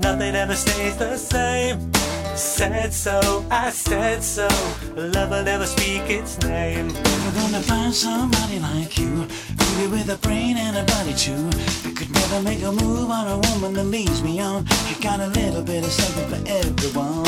[0.00, 1.90] nothing ever stays the same.
[2.38, 4.46] Said so, I said so.
[4.94, 6.86] Love will never speak its name.
[6.86, 9.26] Never gonna find somebody like you.
[9.58, 11.50] Beauty with a brain and a body too.
[11.84, 14.64] I could never make a move on a woman that leaves me on.
[14.88, 17.26] You got a little bit of something for everyone.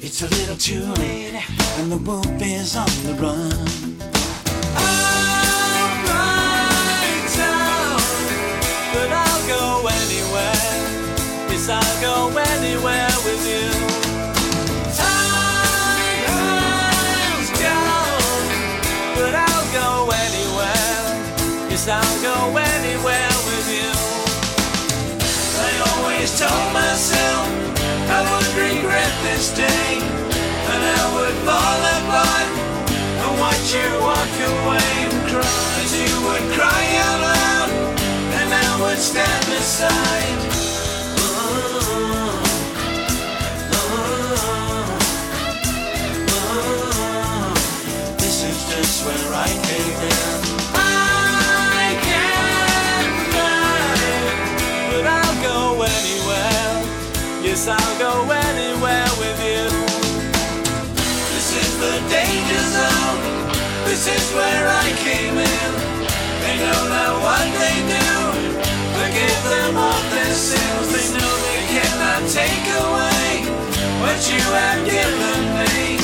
[0.00, 1.34] It's a little too late,
[1.78, 3.52] and the wolf is on the run.
[4.80, 6.08] Alright,
[7.28, 7.48] so,
[8.94, 10.25] but I'll go anywhere.
[29.36, 30.00] I would regret this day,
[30.72, 32.48] and I would fall apart
[33.20, 37.70] and watch you walk away and cry as you would cry out loud,
[38.32, 40.40] and I would stand beside.
[48.18, 50.40] This is just where I came in.
[50.74, 54.00] I can't fly,
[54.90, 56.80] but I'll go anywhere.
[57.42, 58.45] Yes, I'll go anywhere
[64.08, 65.70] is where I came in.
[66.42, 68.08] They know not what they do.
[68.98, 70.86] Forgive them of their sins.
[70.94, 73.30] They know they cannot take away
[74.02, 75.98] what you have given me.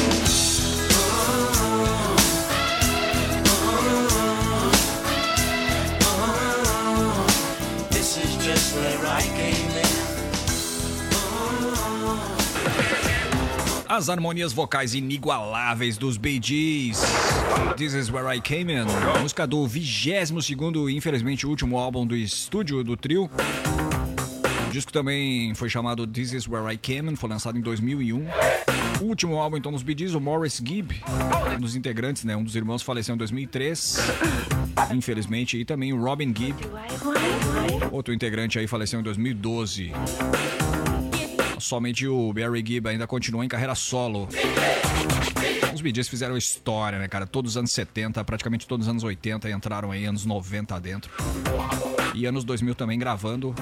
[7.90, 9.71] This is just where I came
[13.92, 16.98] As harmonias vocais inigualáveis dos Bee Gees.
[17.76, 18.86] This is where I came in.
[19.20, 23.28] Música do 22º, infelizmente, último álbum do estúdio do trio.
[24.66, 28.26] O disco também foi chamado This is where I came in, foi lançado em 2001.
[29.02, 31.04] O último álbum, então, dos Bee Gees, o Morris Gibb,
[31.54, 32.34] um dos integrantes, né?
[32.34, 33.98] Um dos irmãos faleceu em 2003,
[34.94, 35.58] infelizmente.
[35.58, 36.56] E também o Robin Gibb,
[37.90, 39.92] outro integrante aí, faleceu em 2012.
[41.62, 44.28] Somente o Barry Gibb ainda continua em carreira solo.
[45.72, 47.24] Os Gees fizeram história, né, cara?
[47.24, 51.08] Todos os anos 70, praticamente todos os anos 80 entraram aí, anos 90 dentro.
[52.14, 53.54] E anos 2000 também gravando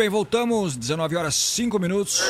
[0.00, 0.78] Bem, voltamos.
[0.78, 2.22] 19 horas 5 minutos.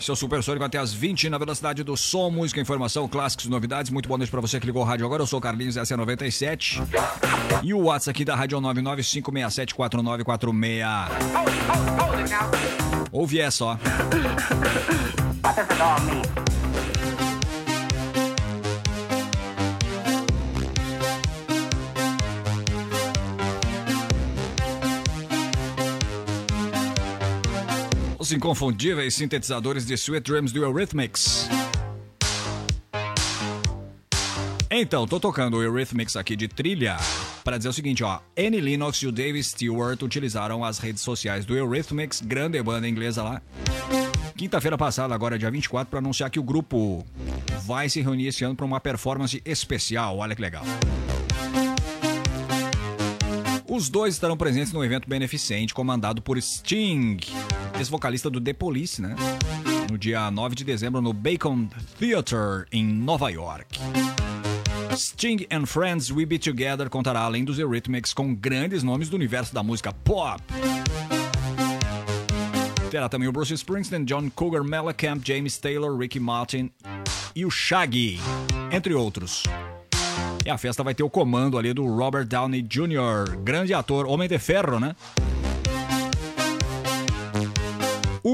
[0.00, 3.90] Seu Super Sônico até as 20 na velocidade do som, música, informação, clássicos e novidades.
[3.90, 5.22] Muito boa noite pra você que ligou o rádio agora.
[5.22, 6.80] Eu sou o Carlinhos, essa é a 97.
[7.62, 11.10] E o WhatsApp aqui da Rádio 995674946.
[13.12, 13.76] Ouve essa, ó.
[28.30, 31.48] Os inconfundíveis sintetizadores de Sweet Dreams do Eurythmics.
[34.70, 36.96] Então, tô tocando o Eurythmics aqui de trilha
[37.42, 38.20] para dizer o seguinte, ó.
[38.38, 43.20] Annie Lennox e o Dave Stewart utilizaram as redes sociais do Eurythmics, grande banda inglesa
[43.24, 43.42] lá.
[44.36, 47.04] Quinta-feira passada, agora dia 24, para anunciar que o grupo
[47.66, 50.18] vai se reunir esse ano para uma performance especial.
[50.18, 50.62] Olha que legal.
[53.72, 57.18] Os dois estarão presentes no evento beneficente comandado por Sting,
[57.78, 59.14] ex-vocalista do The Police, né?
[59.88, 63.78] No dia 9 de dezembro no Bacon Theatre, em Nova York.
[64.96, 69.54] Sting and Friends We Be Together contará, além dos Eurythmics, com grandes nomes do universo
[69.54, 70.42] da música pop.
[72.90, 76.72] Terá também o Bruce Springsteen, John Cougar Mellencamp, James Taylor, Ricky Martin
[77.36, 78.18] e o Shaggy,
[78.72, 79.44] entre outros.
[80.50, 84.28] E a festa vai ter o comando ali do Robert Downey Jr., grande ator, homem
[84.28, 84.96] de ferro, né?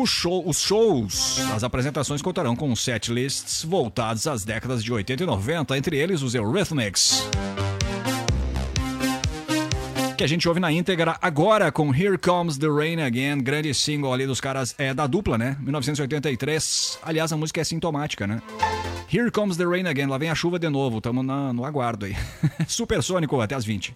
[0.06, 5.26] Show- os shows, as apresentações contarão com set lists voltados às décadas de 80 e
[5.26, 7.22] 90, entre eles os Eurythmics.
[10.16, 14.14] Que a gente ouve na íntegra agora com Here Comes the Rain Again, grande single
[14.14, 15.56] ali dos caras é da dupla, né?
[15.60, 16.98] 1983.
[17.02, 18.40] Aliás, a música é sintomática, né?
[19.08, 22.06] Here Comes the Rain Again, lá vem a chuva de novo, tamo na- no aguardo
[22.06, 22.16] aí.
[22.66, 23.94] Supersônico até as 20.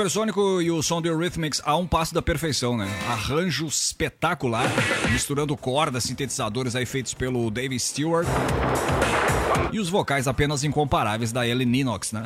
[0.00, 2.88] Supersônico e o som do Eurythmics a um passo da perfeição, né?
[3.06, 4.64] Arranjo espetacular,
[5.12, 8.26] misturando cordas, sintetizadores aí feitos pelo Dave Stewart
[9.70, 12.24] e os vocais apenas incomparáveis da Ellie Ninox, né?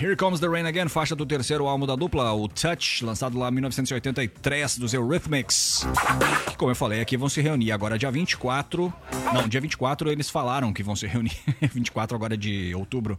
[0.00, 3.50] Here Comes the Rain Again, faixa do terceiro álbum da dupla, o Touch, lançado lá
[3.50, 5.86] em 1983 dos Eurythmics.
[6.48, 8.90] Que, como eu falei aqui, vão se reunir agora dia 24.
[9.34, 11.36] Não, dia 24 eles falaram que vão se reunir.
[11.74, 13.18] 24 agora de outubro.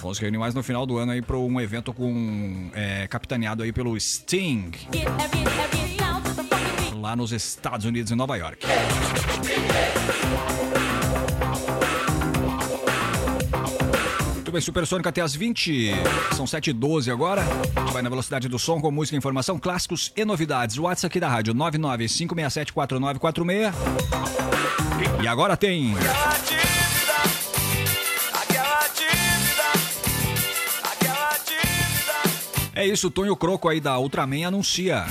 [0.00, 3.62] Vão se reunir mais no final do ano aí para um evento com é, capitaneado
[3.62, 4.72] aí pelo Sting.
[6.96, 8.66] Lá nos Estados Unidos, em Nova York.
[14.52, 15.92] Bem, Supersônico até as 20.
[16.36, 17.42] São 7 e 12 agora.
[17.92, 20.76] Vai na velocidade do som com música, informação, clássicos e novidades.
[20.76, 23.72] O WhatsApp aqui da rádio 995674946.
[25.22, 25.94] E agora tem.
[32.74, 35.06] É isso, o Tonho Croco aí da Ultraman anuncia.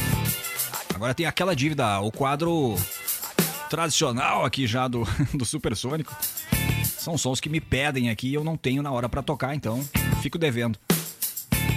[0.94, 2.76] Agora tem aquela dívida, o quadro
[3.70, 6.16] tradicional aqui já do, do Supersônico.
[7.02, 9.84] São sons que me pedem aqui e eu não tenho na hora pra tocar, então
[10.22, 10.78] fico devendo.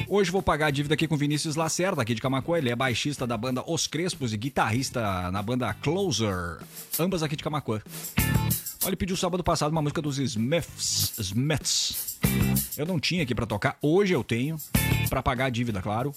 [0.07, 2.59] Hoje vou pagar a dívida aqui com Vinícius Lacerda, aqui de Camacuã.
[2.59, 6.59] Ele é baixista da banda Os Crespos e guitarrista na banda Closer,
[6.99, 7.81] ambas aqui de Camacuã.
[8.87, 11.15] Ele pediu sábado passado uma música dos Smiths.
[11.19, 12.19] Smiths.
[12.77, 14.59] Eu não tinha aqui pra tocar, hoje eu tenho,
[15.09, 16.15] pra pagar a dívida, claro.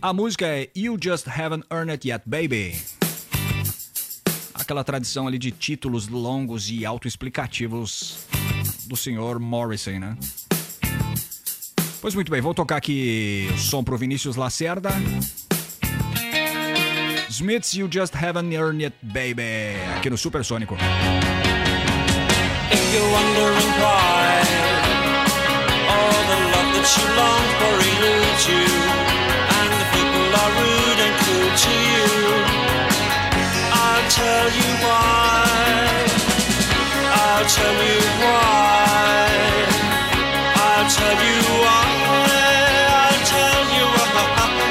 [0.00, 2.99] A música é You Just Haven't Earned It Yet, Baby.
[4.70, 8.18] Aquela tradição ali de títulos longos e autoexplicativos
[8.86, 10.16] do senhor Morrison, né?
[12.00, 14.90] Pois muito bem, vou tocar aqui o som pro Vinícius Lacerda.
[17.28, 19.74] Smiths, You Just Haven't Earned It, Baby.
[19.96, 20.76] Aqui no Supersônico.
[22.70, 24.44] If you're wondering why
[25.88, 28.79] all the love that you long for eludes you,
[37.50, 39.26] tell you why.
[40.54, 41.82] I'll tell you why.
[42.94, 44.70] I'll tell you why.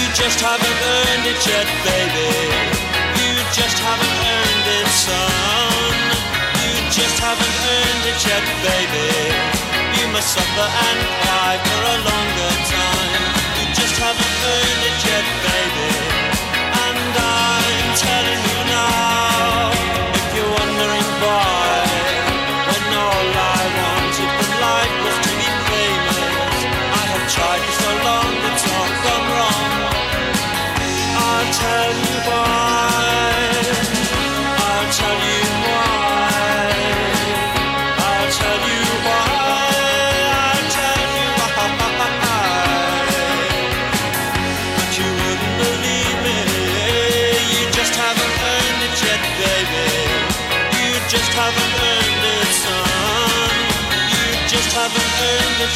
[0.00, 2.32] You just haven't earned it yet, baby.
[3.20, 5.96] You just haven't earned it, son.
[6.64, 9.12] You just haven't earned it yet, baby.
[10.00, 13.24] You must suffer and cry for a longer time.
[13.60, 15.45] You just haven't earned it yet, baby.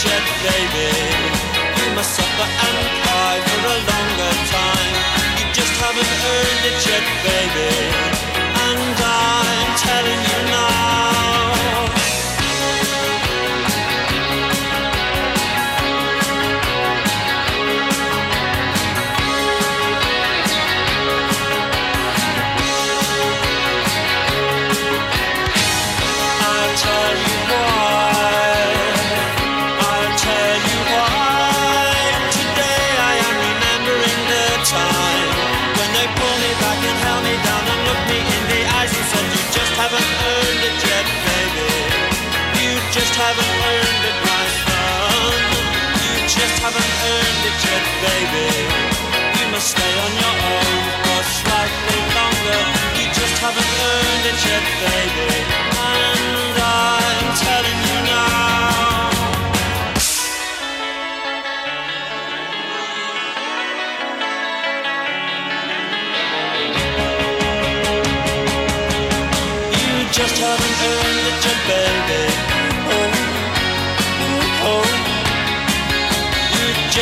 [0.04, 0.90] Yet, baby.
[1.78, 4.94] You must suffer and cry for a longer time.
[5.38, 8.09] You just haven't earned it yet, baby.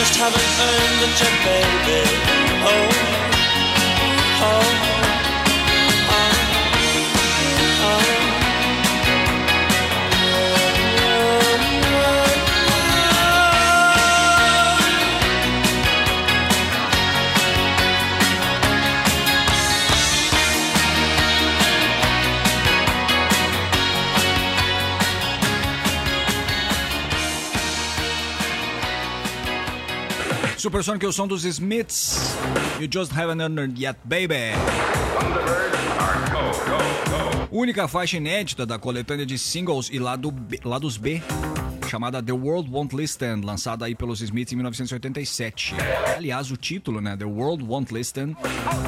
[0.09, 2.01] Just haven't earned it yet, baby.
[2.65, 2.89] Oh,
[4.41, 4.98] oh,
[30.59, 32.35] Supersonic é o som dos Smiths.
[32.81, 34.53] You just haven't earned yet, baby.
[37.51, 41.23] Única faixa inédita da coletânea de singles e lado B- lados B,
[41.89, 45.75] chamada The World Won't Listen, lançada aí pelos Smiths em 1987.
[46.17, 48.37] Aliás, o título, né, The World Won't Listen,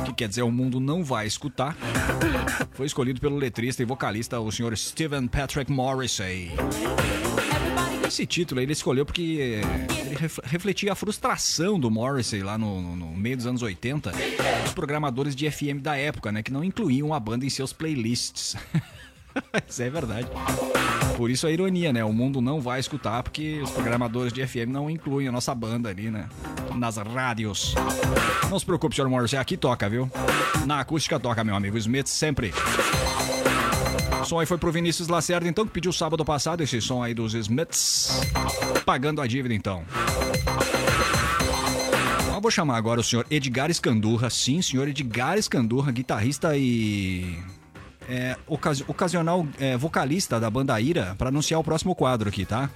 [0.05, 1.77] que quer dizer o mundo não vai escutar,
[2.73, 4.77] foi escolhido pelo letrista e vocalista o Sr.
[4.77, 6.51] Stephen Patrick Morrissey.
[8.11, 12.96] Esse título ele escolheu porque ele ref- refletia a frustração do Morrissey lá no, no-
[12.96, 14.11] no meio dos anos 80,
[14.64, 18.57] dos programadores de FM da época, né, que não incluíam a banda em seus playlists.
[19.68, 20.26] Isso é verdade.
[21.16, 22.04] Por isso a ironia, né?
[22.04, 25.88] O mundo não vai escutar porque os programadores de FM não incluem a nossa banda
[25.88, 26.28] ali, né?
[26.74, 27.74] Nas rádios.
[28.50, 29.08] Não se preocupe, Sr.
[29.08, 30.11] Morrissey, aqui toca, viu?
[30.66, 31.78] Na acústica toca, meu amigo.
[31.78, 32.53] Smith sempre.
[34.30, 37.34] Som aí foi pro Vinícius Lacerda, então, que pediu sábado passado esse som aí dos
[37.34, 38.20] Smiths.
[38.86, 39.82] Pagando a dívida, então.
[42.32, 44.30] Eu vou chamar agora o senhor Edgar Escandurra.
[44.30, 47.36] Sim, senhor Edgar Escandurra, guitarrista e.
[48.08, 52.70] é, ocasi- ocasional é, vocalista da banda Ira, para anunciar o próximo quadro aqui, tá?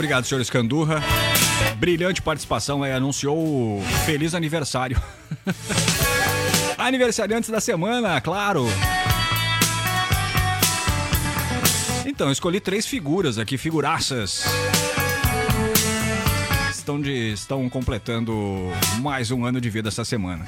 [0.00, 1.02] Obrigado, senhor Escandurra.
[1.76, 5.00] Brilhante participação aí, anunciou feliz aniversário.
[6.78, 8.64] Aniversariantes da semana, claro.
[12.06, 14.42] Então, escolhi três figuras aqui, figuraças.
[16.70, 18.34] Estão, de, estão completando
[19.02, 20.46] mais um ano de vida essa semana.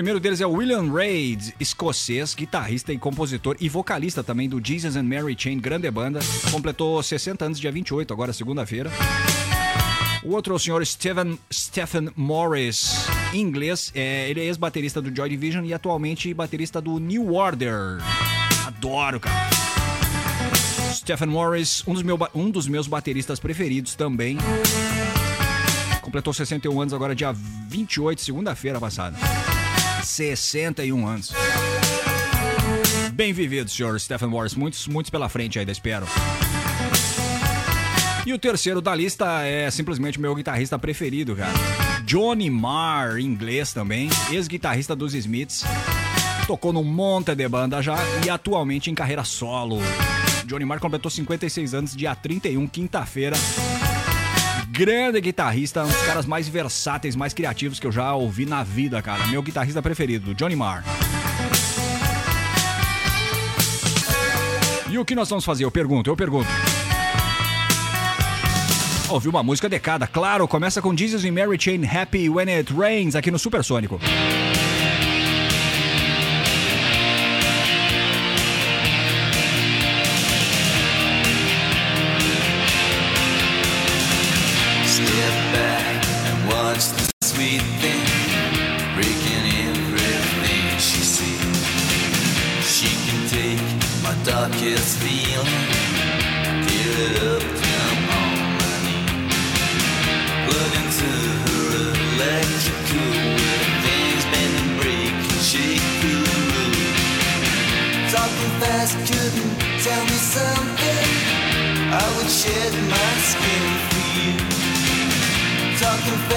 [0.00, 4.96] Primeiro deles é o William Reid, escocês, guitarrista e compositor e vocalista também do Jesus
[4.96, 6.20] and Mary Chain, grande banda.
[6.50, 8.90] Completou 60 anos dia 28, agora segunda-feira.
[10.24, 13.92] O outro é o senhor Stephen, Stephen Morris, inglês.
[13.94, 17.98] É, ele é ex-baterista do Joy Division e atualmente baterista do New Order.
[18.66, 19.50] Adoro, cara.
[20.94, 24.38] Stephen Morris, um dos, meu, um dos meus bateristas preferidos também.
[26.00, 29.18] Completou 61 anos agora, dia 28, segunda-feira passada.
[30.10, 31.32] 61 anos.
[33.12, 34.54] Bem vivido, senhor Stephen Morris.
[34.54, 36.06] Muitos, muitos pela frente ainda, espero.
[38.26, 41.52] E o terceiro da lista é simplesmente meu guitarrista preferido, cara.
[42.04, 45.64] Johnny Marr, inglês também, ex-guitarrista dos Smiths.
[46.46, 49.78] Tocou num monte de banda já e atualmente em carreira solo.
[50.44, 53.36] Johnny Marr completou 56 anos, dia 31, quinta-feira.
[54.72, 59.02] Grande guitarrista, um dos caras mais versáteis, mais criativos que eu já ouvi na vida,
[59.02, 59.26] cara.
[59.26, 60.84] Meu guitarrista preferido, Johnny Marr.
[64.88, 65.64] E o que nós vamos fazer?
[65.64, 66.48] Eu pergunto, eu pergunto.
[69.08, 73.16] Ouviu uma música decada, claro, começa com Jesus e Mary Chain Happy When It Rains
[73.16, 73.98] aqui no Supersônico.
[73.98, 74.39] Step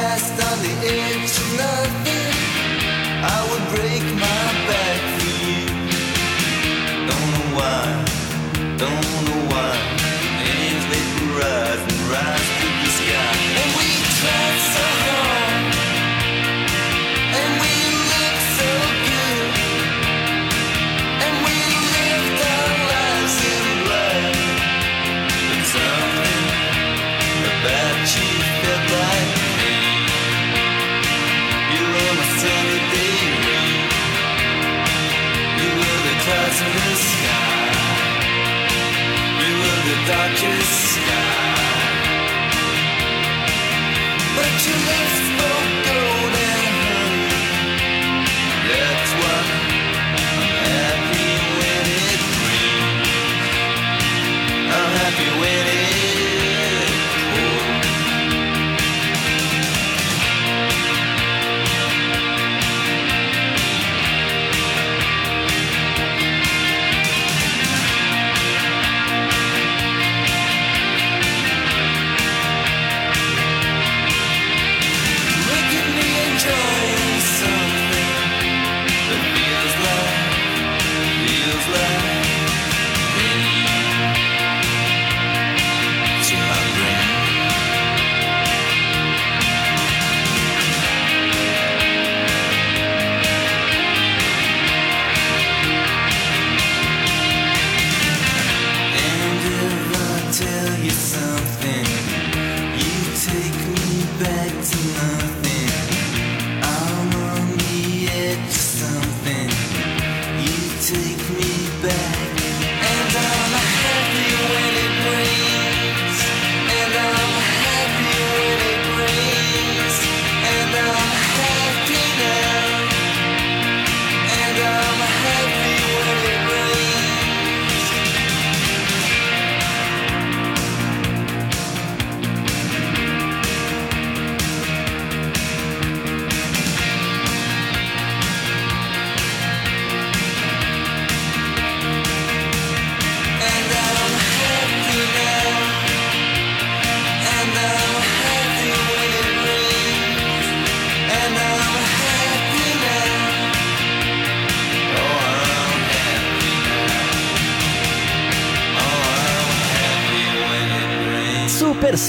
[0.04, 2.34] Fast on the edge of nothing.
[3.24, 5.64] I would break my back for you.
[7.10, 7.84] Don't know why,
[8.82, 10.03] don't know why.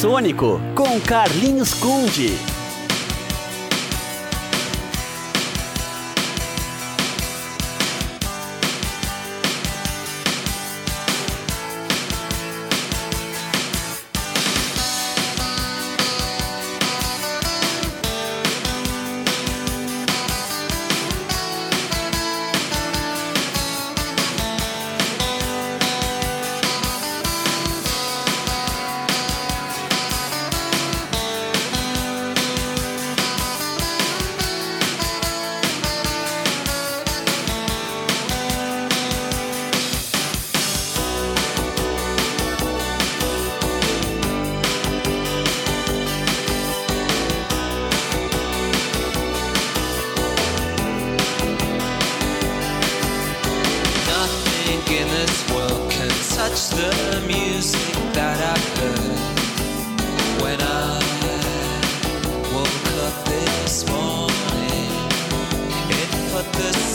[0.04, 2.53] Sônico, com Carlinhos Conde.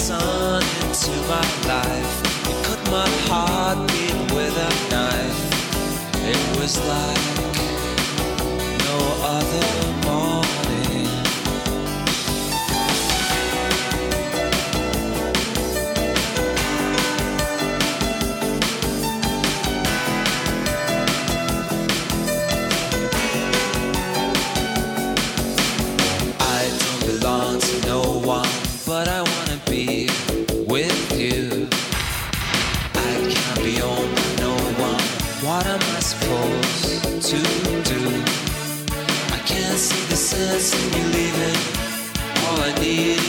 [0.10, 2.14] sun into my life.
[2.48, 5.40] You cut my heart beat with a knife.
[6.34, 7.26] It was like
[8.88, 8.98] no
[9.38, 9.98] other.
[42.90, 43.28] see.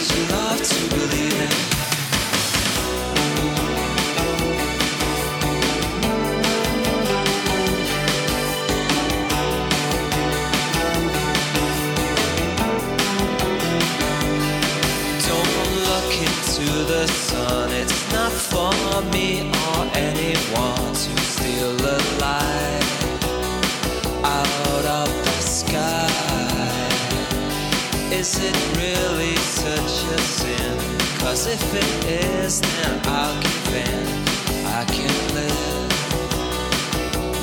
[31.40, 32.04] As if it
[32.44, 34.66] is, then I'll give in.
[34.66, 35.90] I can live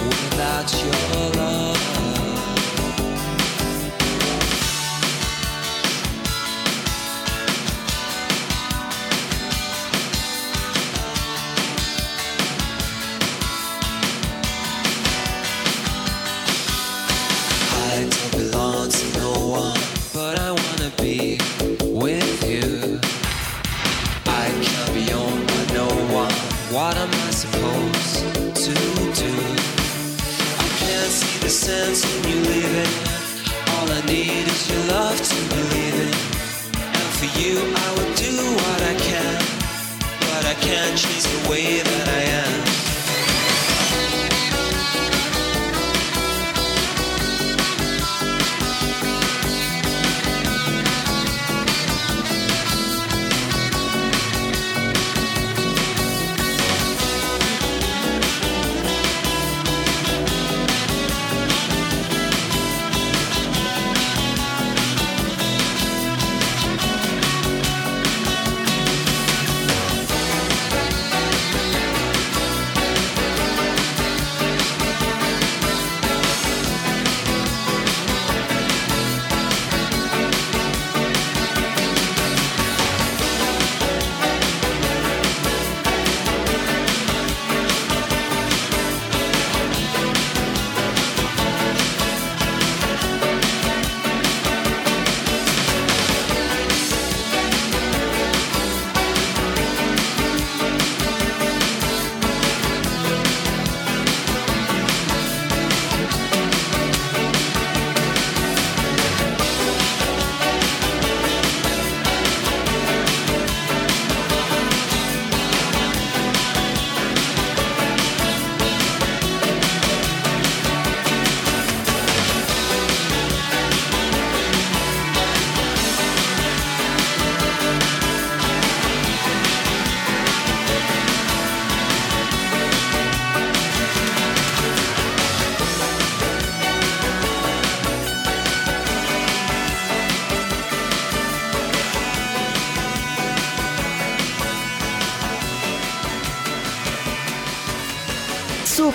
[0.06, 1.07] without you.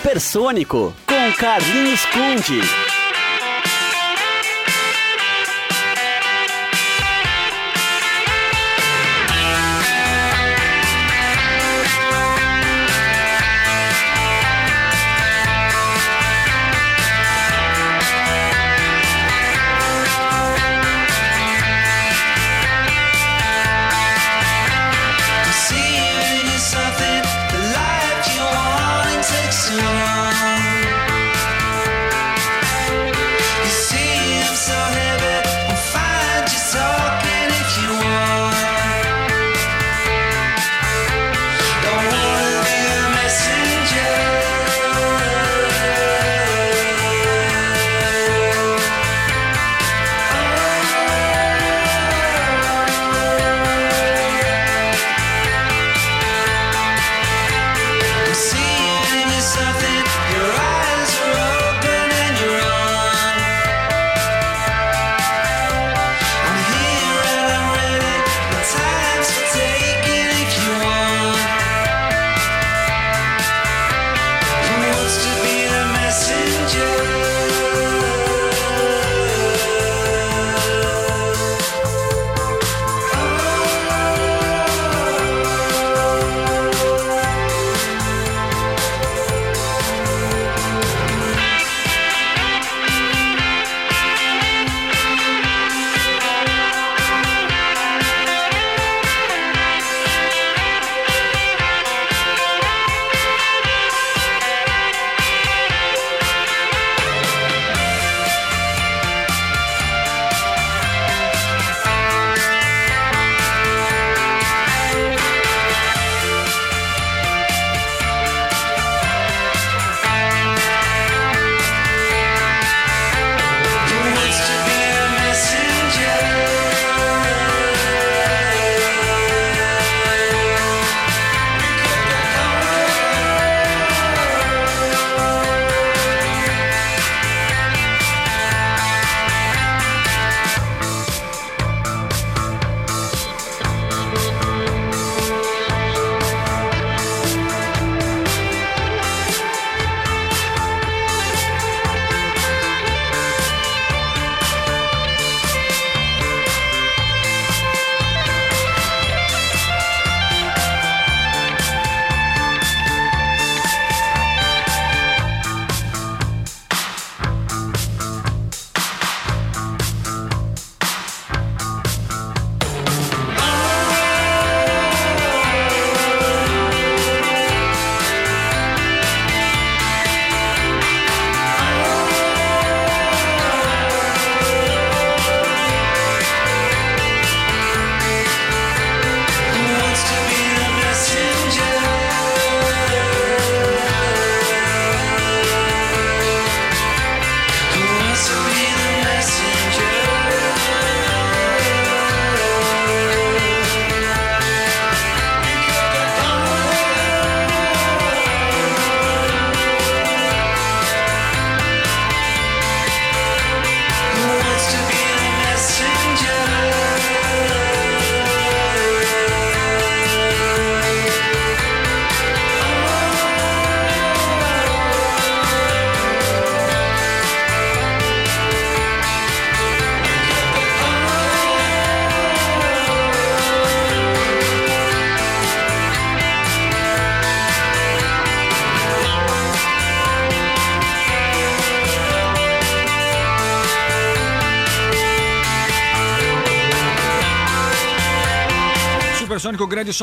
[0.03, 2.91] Supersônico, com Carlinhos Conde.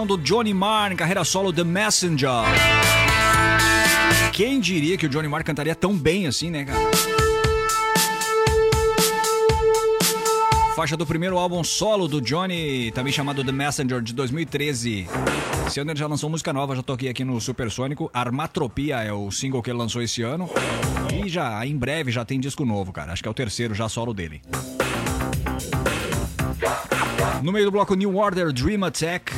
[0.05, 2.45] Do Johnny Marr, em carreira solo The Messenger.
[4.31, 6.79] Quem diria que o Johnny Marr cantaria tão bem assim, né, cara?
[10.75, 15.07] Faixa do primeiro álbum solo do Johnny, também chamado The Messenger, de 2013.
[15.67, 18.09] Esse ano ele já lançou música nova, já toquei aqui no Supersônico.
[18.13, 20.49] Armatropia é o single que ele lançou esse ano.
[21.13, 23.11] E já, em breve, já tem disco novo, cara.
[23.11, 24.41] Acho que é o terceiro já solo dele.
[27.41, 29.31] No meio do bloco New Order Dream Attack,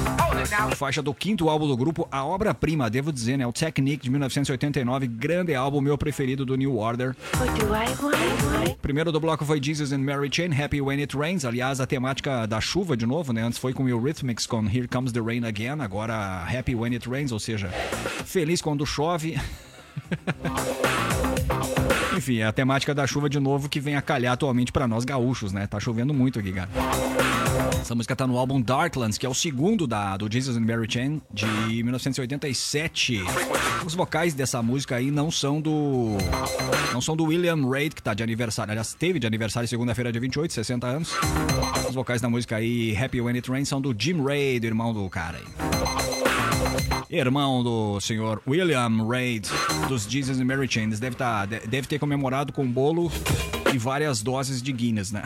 [0.75, 3.45] faixa do quinto álbum do grupo, a obra-prima, devo dizer, né?
[3.45, 7.15] O Technique de 1989, grande álbum, meu preferido do New Order.
[8.81, 11.45] Primeiro do bloco foi Jesus and Mary Chain, Happy When It Rains.
[11.45, 13.43] Aliás, a temática da chuva de novo, né?
[13.43, 17.07] Antes foi com o Eurythmics com Here Comes the Rain Again, agora Happy When It
[17.07, 17.69] Rains, ou seja,
[18.25, 19.39] feliz quando chove.
[22.17, 25.05] Enfim, é a temática da chuva de novo que vem a calhar atualmente pra nós
[25.05, 25.65] gaúchos, né?
[25.65, 26.69] Tá chovendo muito aqui, cara.
[27.81, 30.87] Essa música tá no álbum Darklands, que é o segundo da, do Jesus and Mary
[30.89, 31.45] Chain, de
[31.83, 33.21] 1987.
[33.85, 36.17] Os vocais dessa música aí não são do.
[36.93, 38.71] Não são do William Reid, que tá de aniversário.
[38.71, 41.11] Aliás, teve de aniversário segunda-feira, dia 28, 60 anos.
[41.89, 45.09] Os vocais da música aí, Happy When It Rains, são do Jim Reid, irmão do
[45.09, 45.43] cara aí.
[47.09, 49.49] Irmão do senhor William Reid,
[49.89, 50.89] dos Jesus and Mary Chain.
[50.89, 53.11] Deve, tá, de- deve ter comemorado com bolo
[53.73, 55.23] e várias doses de Guinness, né?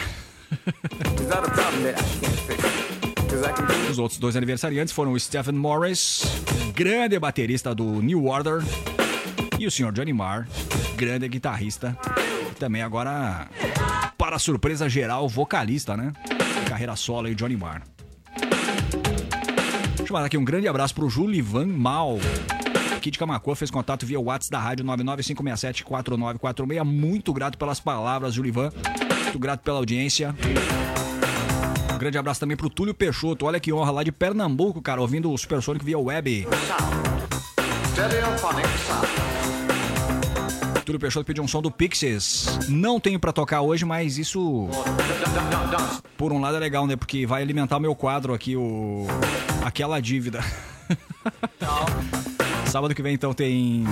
[3.89, 6.23] Os outros dois aniversariantes foram o Stephen Morris,
[6.73, 8.63] grande baterista do New Order,
[9.59, 9.91] e o Sr.
[9.91, 10.47] Johnny Marr,
[10.95, 11.97] grande guitarrista,
[12.51, 13.47] e também agora,
[14.17, 16.13] para surpresa geral, vocalista, né?
[16.67, 17.83] Carreira solo aí, Johnny Marr.
[19.97, 22.19] Deixa eu mandar aqui um grande abraço pro Julivan Mal.
[22.95, 26.83] Aqui de Camacuã fez contato via WhatsApp da rádio 995674946.
[26.83, 28.71] Muito grato pelas palavras, Julivan.
[29.25, 30.33] Muito grato pela audiência.
[31.93, 33.45] Um grande abraço também pro Túlio Peixoto.
[33.45, 36.47] Olha que honra lá de Pernambuco, cara, ouvindo o Supersônico via web.
[40.85, 42.59] Túlio Peixoto pediu um som do Pixies.
[42.69, 44.69] Não tenho pra tocar hoje, mas isso
[46.17, 46.95] por um lado é legal, né?
[46.95, 49.07] Porque vai alimentar meu quadro aqui, o
[49.63, 50.41] aquela dívida.
[52.67, 53.85] Sábado que vem então tem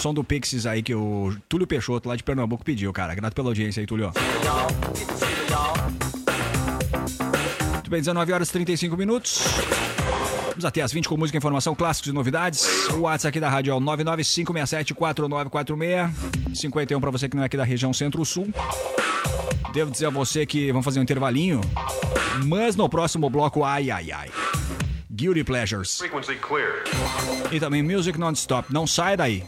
[0.00, 3.14] som do Pixies aí que o Túlio Peixoto lá de Pernambuco pediu, cara.
[3.14, 4.12] Grato pela audiência aí, Túlio.
[7.72, 9.42] Muito bem, 19 horas e 35 minutos.
[10.48, 12.88] Vamos até as 20 com música, informação, clássicos e novidades.
[12.90, 16.10] O WhatsApp aqui da rádio é o 995674946.
[16.54, 18.48] 51 para você que não é aqui da região Centro-Sul.
[19.72, 21.60] Devo dizer a você que vamos fazer um intervalinho,
[22.46, 24.30] mas no próximo bloco, ai, ai, ai.
[25.12, 25.98] Guilty Pleasures.
[25.98, 26.82] Frequency clear.
[27.52, 28.72] E também Music Non-Stop.
[28.72, 29.44] Não sai daí.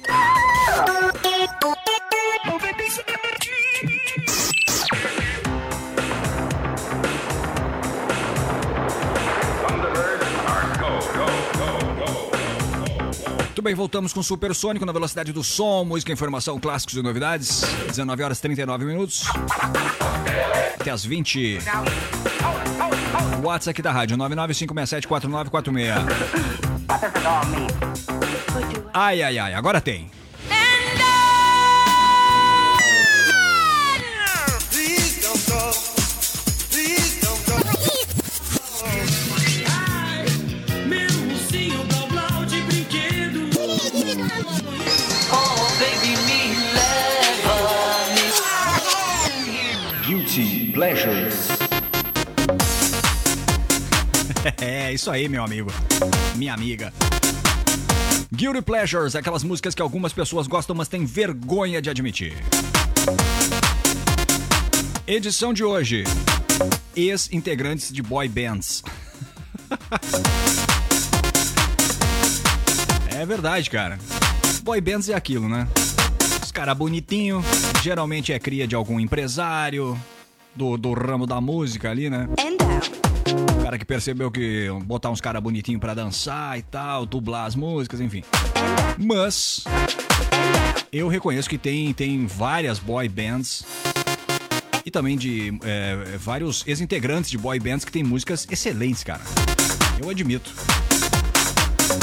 [13.59, 17.63] Muito bem, voltamos com Supersônico na velocidade do som, música, informação, clássicos e novidades.
[17.89, 19.25] 19 horas e 39 minutos.
[20.79, 21.59] Até as 20.
[23.43, 25.93] WhatsApp aqui da rádio 995674946.
[28.95, 30.09] Ai, ai, ai, agora tem.
[54.89, 55.70] É, isso aí, meu amigo.
[56.35, 56.90] Minha amiga.
[58.35, 62.32] Guilty Pleasures, aquelas músicas que algumas pessoas gostam, mas têm vergonha de admitir.
[65.06, 66.05] Edição de hoje.
[66.97, 68.82] Ex-integrantes de boy bands.
[73.15, 73.98] é verdade, cara.
[74.62, 75.69] Boy bands é aquilo, né?
[76.43, 77.44] Os caras bonitinhos,
[77.82, 80.01] geralmente é cria de algum empresário,
[80.59, 82.27] do, do ramo da música ali, né?
[82.36, 82.48] Cara
[83.79, 88.23] que percebeu que botar uns caras bonitinhos pra dançar e tal, dublar as músicas, enfim.
[88.99, 89.65] Mas
[90.93, 93.65] eu reconheço que tem, tem várias boy bands
[94.85, 99.23] e também de é, vários ex-integrantes de boy bands que tem músicas excelentes, cara.
[100.03, 100.53] Eu admito.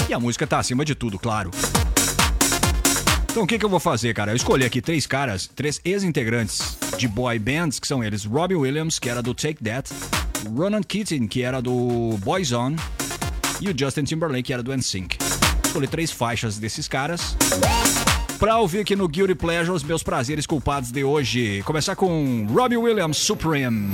[0.08, 1.52] E a música tá acima de tudo, claro.
[3.36, 4.32] Então o que, que eu vou fazer, cara?
[4.32, 8.98] Eu escolhi aqui três caras, três ex-integrantes de boy bands, que são eles Robbie Williams,
[8.98, 9.92] que era do Take That,
[10.56, 12.76] Ronan Keating, que era do Boyzone,
[13.62, 15.18] e o Justin Timberlake, que era do NSYNC.
[15.66, 17.36] Escolhi três faixas desses caras.
[18.38, 21.64] Pra ouvir aqui no Guilty Pleasure os meus prazeres culpados de hoje.
[21.64, 23.94] Começar com Robbie Williams, Supreme.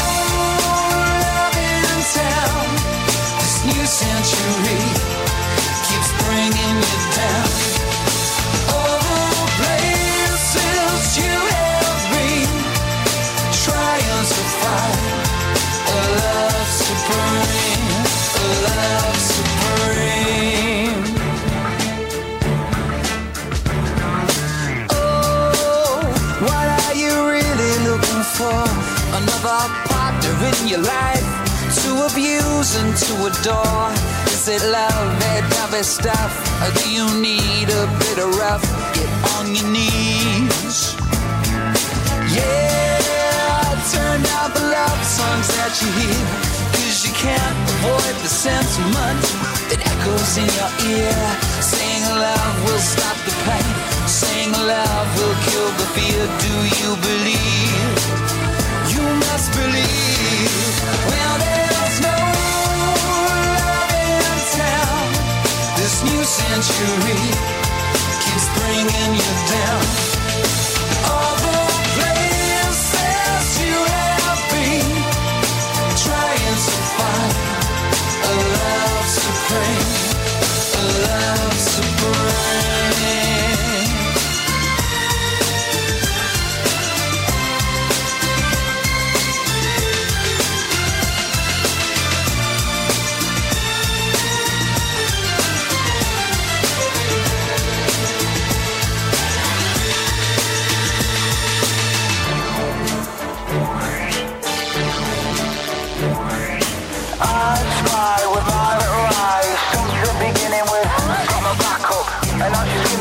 [3.85, 4.77] century
[5.87, 6.81] keeps bringing
[7.15, 7.49] down.
[9.57, 12.51] Places you have been,
[15.87, 18.05] a love supreme,
[18.37, 21.03] a love supreme.
[24.91, 26.01] Oh,
[26.45, 28.61] what are you really looking for?
[29.17, 31.40] Another partner in your life
[31.97, 33.91] abuse and to adore?
[34.31, 38.63] Is it love, that dovey stuff, or do you need a bit of rough?
[38.95, 40.95] Get on your knees.
[42.31, 46.23] Yeah, turn out the love songs that you hear.
[46.75, 49.21] Cause you can't avoid the sentiment
[49.69, 51.17] that echoes in your ear.
[51.59, 53.71] Saying love will stop the pain.
[54.07, 56.21] Saying love will kill the fear.
[56.45, 57.95] Do you believe?
[58.91, 60.71] You must believe.
[61.07, 61.60] Well,
[66.03, 67.21] New century
[68.23, 69.85] keeps bringing you down.
[71.11, 71.61] All the
[71.95, 74.89] places you have been
[76.05, 77.33] trying to find
[78.23, 79.89] a love supreme,
[80.73, 82.80] a love supreme.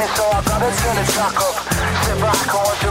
[0.09, 1.56] So I gotta turn the up
[2.05, 2.89] Sit back and watch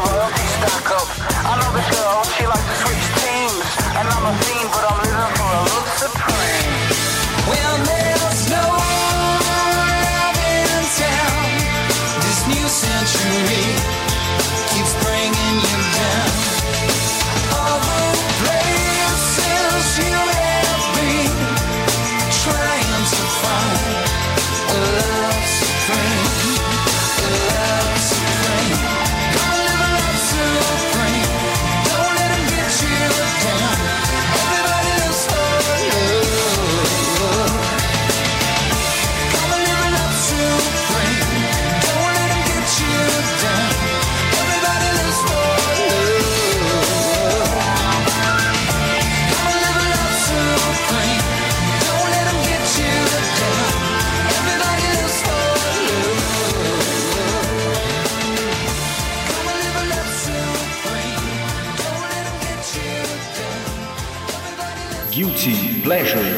[65.89, 66.28] Guilty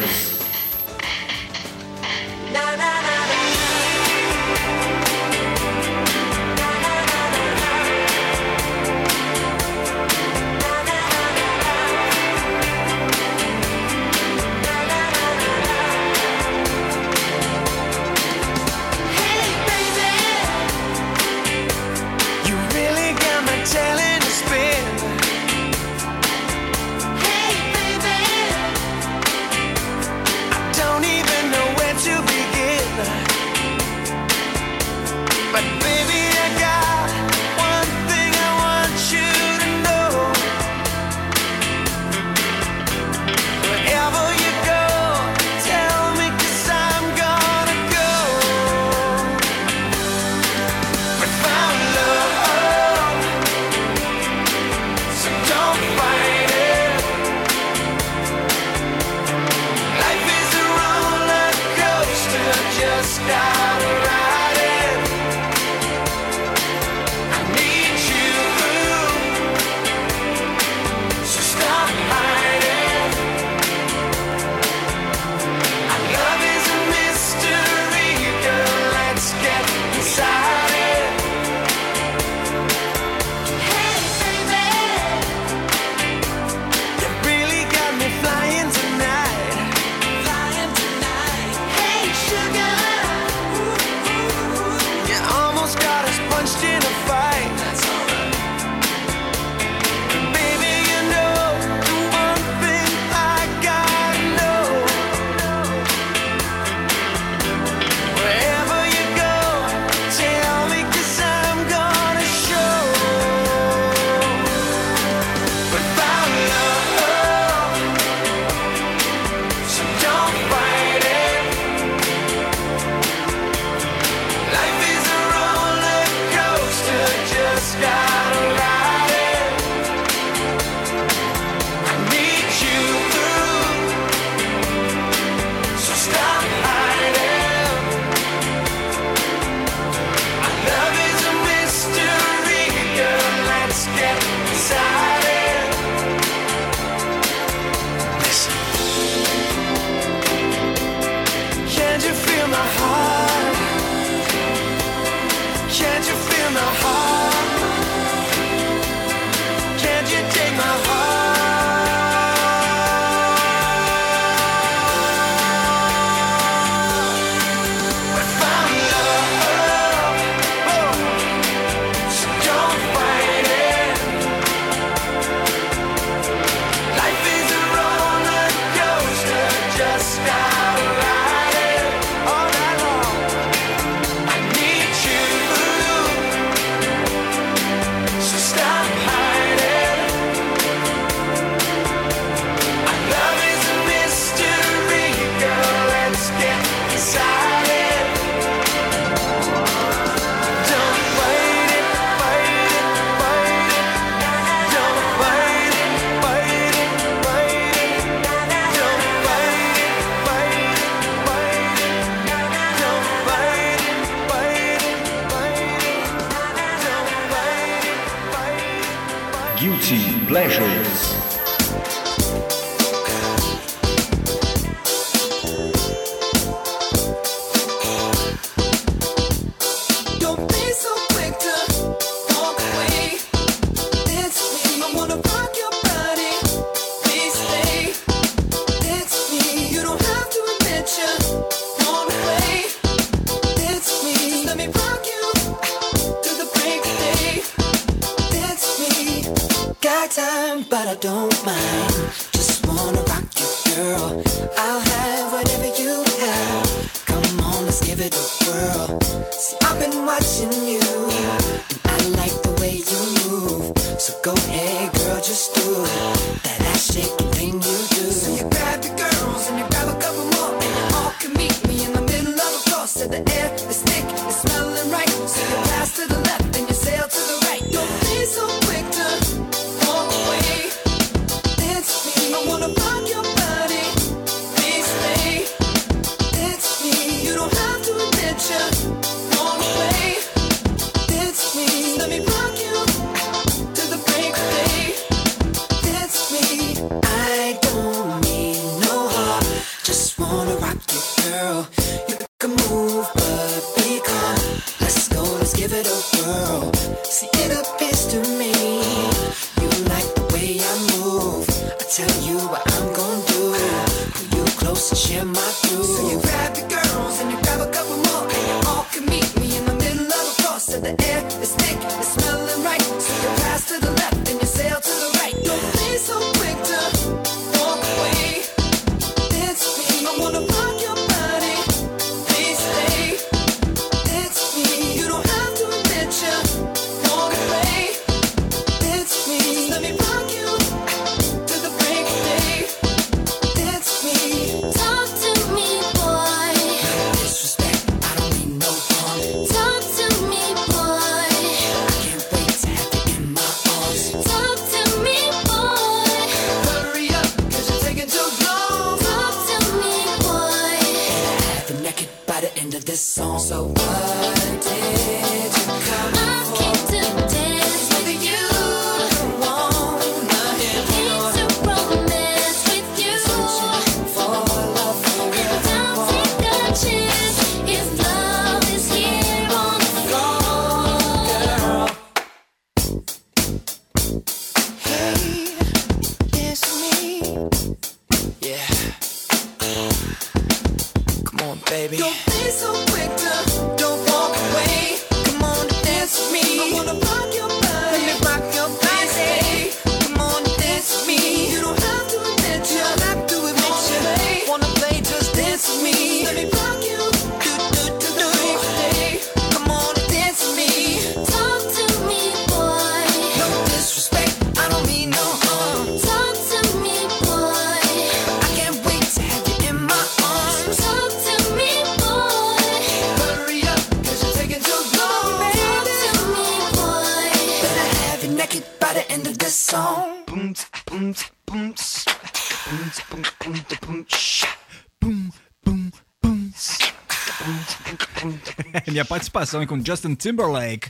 [439.22, 440.89] participação com Justin Timberlake.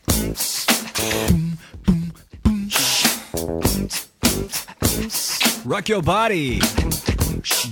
[5.67, 6.59] Rock Your Body.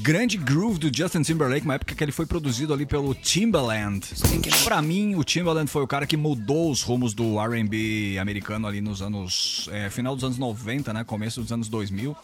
[0.02, 4.02] Grande groove do Justin Timberlake, uma época que ele foi produzido ali pelo Timbaland.
[4.66, 8.82] Para mim, o Timbaland foi o cara que mudou os rumos do R&B americano ali
[8.82, 12.18] nos anos é, final dos anos 90, né, começo dos anos 2000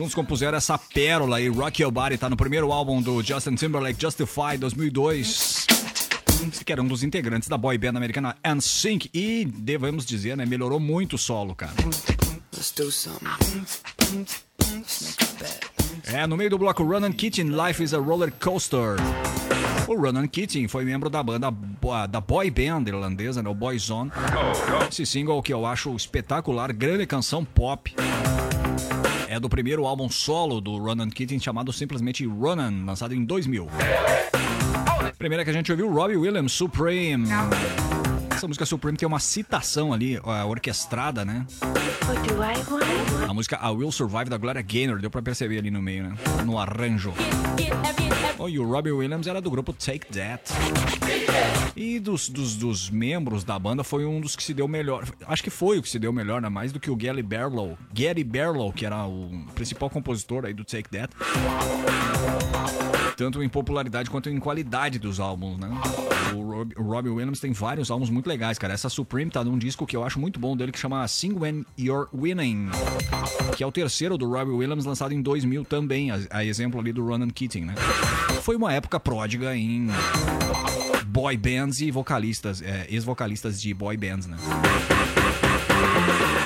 [0.00, 4.00] juntos compuseram essa pérola aí, Rock Your Body, tá no primeiro álbum do Justin Timberlake,
[4.00, 5.66] Justify, 2002
[6.64, 10.80] que era um dos integrantes da boy band americana NSYNC e, devemos dizer, né, melhorou
[10.80, 11.74] muito o solo, cara.
[16.04, 18.96] É, no meio do bloco Run and Kitchen, Life is a Roller Coaster.
[19.86, 21.52] O Run and Kitten foi membro da banda
[22.08, 24.10] da boy band irlandesa, né, o Boyzone.
[24.90, 27.94] Esse single que eu acho espetacular, grande canção pop
[29.30, 33.68] é do primeiro álbum solo do Ronan Keating chamado simplesmente Ronan, lançado em 2000.
[35.16, 37.28] Primeira que a gente ouviu, Robbie Williams, Supreme.
[38.40, 41.44] Essa música Supreme tem uma citação ali, ó, orquestrada, né?
[43.28, 46.16] A música I Will Survive da Gloria Gaynor, deu pra perceber ali no meio, né?
[46.46, 47.12] No arranjo.
[48.38, 50.54] Oh, e o Robbie Williams era do grupo Take That.
[51.76, 55.06] E dos, dos, dos membros da banda foi um dos que se deu melhor.
[55.26, 56.48] Acho que foi o que se deu melhor, né?
[56.48, 57.76] Mais do que o Gary Barlow.
[57.92, 61.14] Gary Barlow, que era o principal compositor aí do Take That.
[63.20, 65.68] Tanto em popularidade quanto em qualidade dos álbuns, né?
[66.34, 68.72] O Rob- o Robbie Williams tem vários álbuns muito legais, cara.
[68.72, 71.66] Essa Supreme tá num disco que eu acho muito bom dele, que chama Sing When
[71.78, 72.70] You're Winning.
[73.58, 76.94] Que é o terceiro do Robbie Williams, lançado em 2000 também, a, a exemplo ali
[76.94, 77.74] do Ronan Keating, né?
[78.40, 79.88] Foi uma época pródiga em
[81.08, 84.38] boy bands e vocalistas, é, ex-vocalistas de boy bands, né?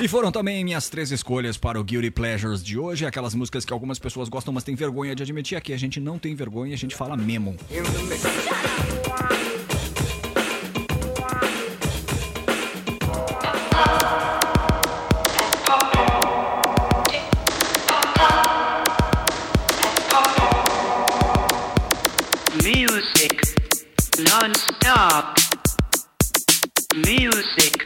[0.05, 3.73] E foram também minhas três escolhas para o Guilty Pleasures de hoje, aquelas músicas que
[3.73, 5.57] algumas pessoas gostam, mas têm vergonha de admitir.
[5.57, 7.57] Aqui a gente não tem vergonha, a gente fala mesmo.
[22.63, 23.41] Music
[24.19, 25.41] non-stop.
[26.95, 27.85] Music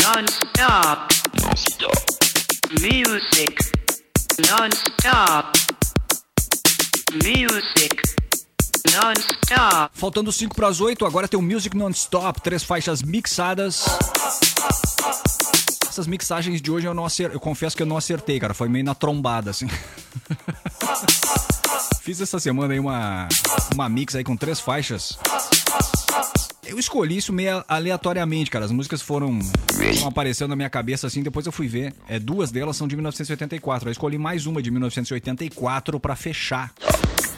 [0.00, 1.23] non-stop.
[1.44, 1.76] Music.
[2.80, 3.56] Music.
[9.92, 13.84] Faltando 5 para as 8, agora tem o Music Non-Stop, três faixas mixadas.
[15.86, 18.68] Essas mixagens de hoje eu não acertei, eu confesso que eu não acertei, cara, foi
[18.68, 19.68] meio na trombada, assim.
[22.00, 23.28] Fiz essa semana aí uma,
[23.72, 25.18] uma mix aí com três faixas.
[26.66, 28.64] Eu escolhi isso meio aleatoriamente, cara.
[28.64, 31.94] As músicas foram, foram aparecendo na minha cabeça assim, depois eu fui ver.
[32.08, 33.88] É, duas delas são de 1984.
[33.88, 36.72] Eu escolhi mais uma de 1984 pra fechar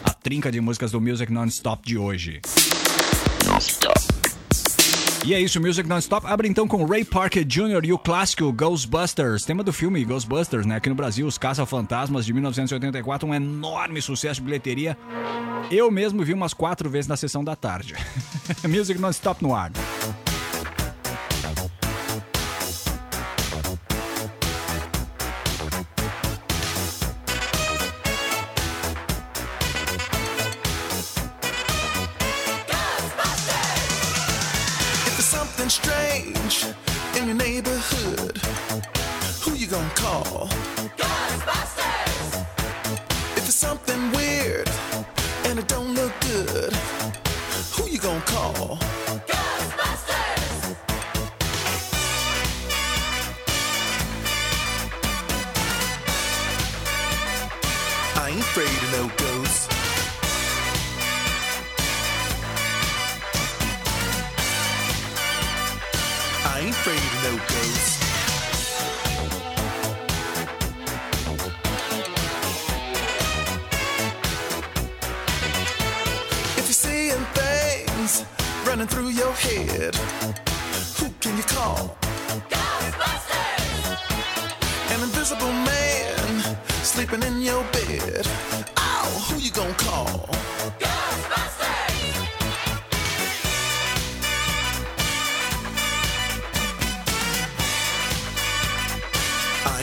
[0.05, 2.41] a trinca de músicas do Music Non-Stop de hoje.
[5.25, 7.85] E é isso, Music Non-Stop abre então com Ray Parker Jr.
[7.85, 10.77] e o clássico Ghostbusters, tema do filme Ghostbusters, né?
[10.77, 14.97] Aqui no Brasil, Os Caça-Fantasmas de 1984, um enorme sucesso de bilheteria.
[15.71, 17.95] Eu mesmo vi umas quatro vezes na sessão da tarde.
[18.69, 19.73] Music Non-Stop no ar.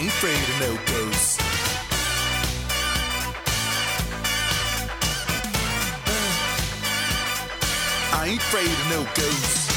[0.03, 1.39] Ain't afraid of no ghosts.
[6.05, 6.21] Uh,
[8.11, 9.72] I ain't afraid of no ghosts.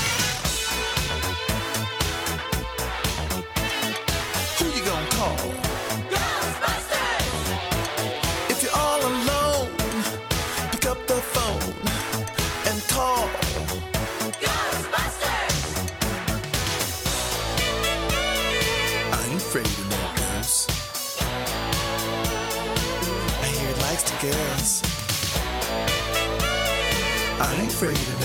[27.77, 28.16] Afraid of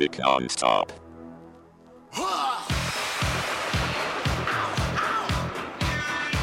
[0.00, 0.92] Music on top.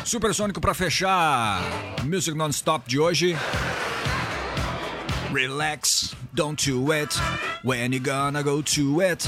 [0.06, 1.64] Supersônico pra fechar
[2.04, 3.36] Music Non-Stop de hoje.
[5.34, 7.16] Relax, don't do it.
[7.64, 9.28] When you gonna go to it?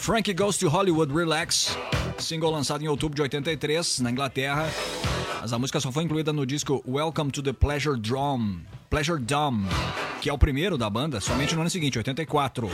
[0.00, 1.78] Frankie Goes to Hollywood Relax,
[2.18, 4.68] single lançado em outubro de 83 na Inglaterra.
[5.40, 9.68] Mas a música só foi incluída no disco Welcome to the Pleasure Dome, Pleasure Dome,
[10.26, 12.68] que é o primeiro da banda, somente no ano seguinte, 84.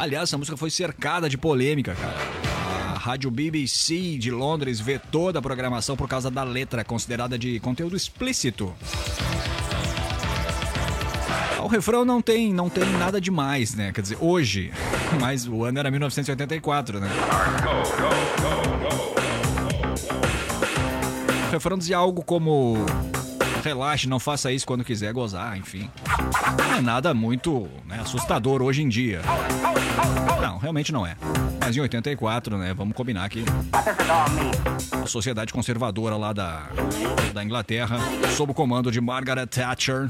[0.00, 2.16] Aliás, essa música foi cercada de polêmica, cara.
[2.94, 7.94] A rádio BBC de Londres vetou da programação por causa da letra, considerada de conteúdo
[7.94, 8.72] explícito.
[11.62, 13.92] O refrão não tem, não tem nada demais, né?
[13.92, 14.72] Quer dizer, hoje.
[15.20, 17.10] Mas o ano era 1984, né?
[21.48, 22.78] O refrão dizia algo como.
[23.64, 25.90] Relaxe, não faça isso quando quiser gozar, enfim.
[26.58, 29.22] Não é nada muito né, assustador hoje em dia.
[30.38, 31.16] Não, realmente não é.
[31.58, 32.74] Mas em 84, né?
[32.74, 33.42] Vamos combinar que
[35.02, 36.68] a sociedade conservadora lá da,
[37.32, 37.96] da Inglaterra,
[38.36, 40.08] sob o comando de Margaret Thatcher,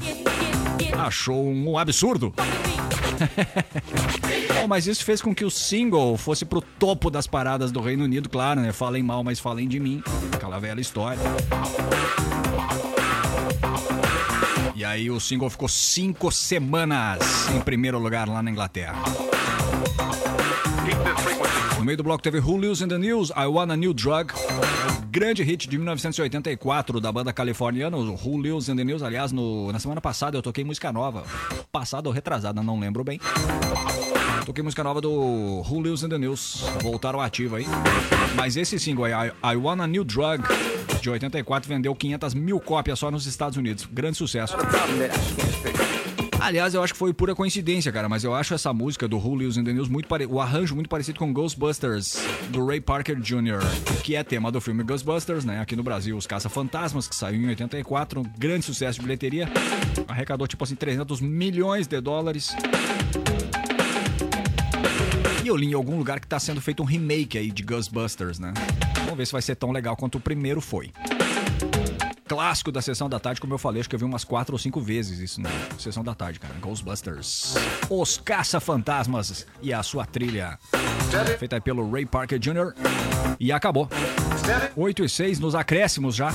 [0.99, 2.33] achou um absurdo.
[4.59, 8.03] Bom, mas isso fez com que o single fosse pro topo das paradas do Reino
[8.03, 8.73] Unido, claro, né?
[8.73, 10.03] Falem mal, mas falem de mim.
[10.33, 11.21] Aquela velha história.
[14.85, 17.17] E aí o single ficou cinco semanas
[17.49, 18.93] em primeiro lugar lá na Inglaterra.
[21.79, 24.31] No meio do bloco teve Who Lives in the News, I Want a New Drug.
[25.09, 29.01] Grande hit de 1984 da banda californiana, Who Lives in the News.
[29.01, 31.23] Aliás, no- na semana passada eu toquei música nova.
[31.71, 33.19] Passada ou retrasada, não lembro bem.
[34.45, 35.09] Toquei música nova do
[35.67, 36.63] Who Lives in the News.
[36.83, 37.65] Voltaram ativo aí.
[38.35, 40.43] Mas esse single aí, I, I Want a New Drug,
[41.05, 43.87] de 84, vendeu 500 mil cópias só nos Estados Unidos.
[43.91, 44.55] Grande sucesso.
[46.39, 49.37] Aliás, eu acho que foi pura coincidência, cara, mas eu acho essa música do Who
[49.37, 50.25] Lives in the News muito pare...
[50.25, 52.17] o arranjo muito parecido com Ghostbusters
[52.49, 53.59] do Ray Parker Jr.,
[54.03, 55.59] que é tema do filme Ghostbusters, né?
[55.59, 59.47] Aqui no Brasil, Os Caça-Fantasmas, que saiu em 84, um grande sucesso de bilheteria,
[60.07, 62.55] arrecadou tipo assim 300 milhões de dólares.
[65.43, 68.39] E eu li em algum lugar que tá sendo feito um remake aí de Ghostbusters,
[68.39, 68.53] né?
[69.05, 70.91] Vamos ver se vai ser tão legal quanto o primeiro foi.
[72.27, 74.59] Clássico da Sessão da Tarde, como eu falei, acho que eu vi umas quatro ou
[74.59, 76.55] cinco vezes isso na Sessão da Tarde, cara.
[76.59, 77.53] Ghostbusters.
[77.87, 80.57] Os Caça-Fantasmas e a sua trilha.
[81.37, 82.73] Feita pelo Ray Parker Jr.
[83.39, 83.87] E acabou.
[84.75, 86.31] 8 e 6 nos acréscimos já.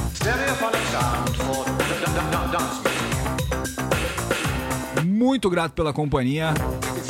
[5.05, 6.55] Muito grato pela companhia.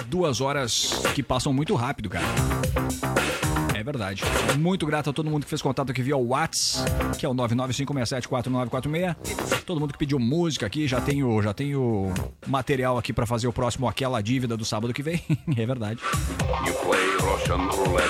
[0.06, 2.24] Duas horas que passam muito rápido, cara.
[3.80, 4.22] É verdade.
[4.58, 6.84] Muito grato a todo mundo que fez contato aqui via o Whats,
[7.18, 9.16] que é o 995674946.
[9.64, 12.12] Todo mundo que pediu música aqui, já tenho, já tenho
[12.46, 15.22] material aqui pra fazer o próximo Aquela Dívida do sábado que vem.
[15.56, 15.98] é verdade.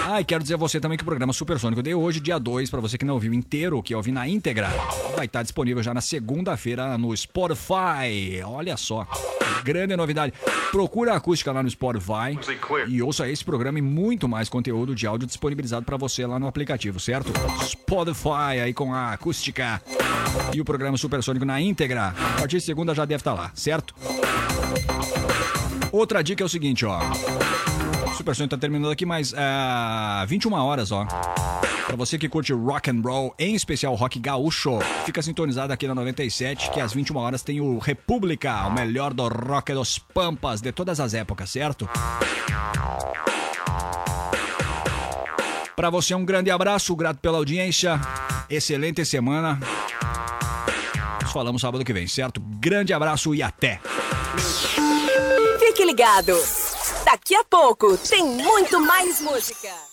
[0.07, 2.69] Ah, e quero dizer a você também que o programa Supersônico de hoje, dia 2,
[2.69, 4.69] pra você que não ouviu inteiro, que ouviu na íntegra,
[5.15, 8.43] vai estar disponível já na segunda-feira no Spotify.
[8.45, 9.07] Olha só.
[9.63, 10.33] Grande novidade.
[10.71, 12.39] Procura a acústica lá no Spotify
[12.89, 15.27] e ouça esse programa e muito mais conteúdo de áudio
[15.61, 17.33] disponibilizado pra você lá no aplicativo, certo?
[17.65, 19.81] Spotify aí com a acústica
[20.53, 22.09] e o programa Supersônico na íntegra.
[22.09, 23.95] A partir de segunda já deve estar lá, certo?
[25.93, 27.01] Outra dica é o seguinte, ó.
[28.07, 31.07] O Supersônico tá terminando aqui, mas ah, 21 horas, ó.
[31.87, 35.95] Pra você que curte rock and roll, em especial rock gaúcho, fica sintonizado aqui na
[35.95, 40.71] 97, que às 21 horas tem o República, o melhor do rock dos pampas de
[40.71, 41.89] todas as épocas, certo?
[45.77, 48.01] Pra você um grande abraço, grato pela audiência.
[48.49, 49.59] Excelente semana.
[51.23, 52.41] Nos falamos sábado que vem, certo?
[52.41, 53.81] Grande abraço e até.
[55.59, 56.37] Fique ligado.
[57.05, 59.90] Daqui a pouco tem muito mais música.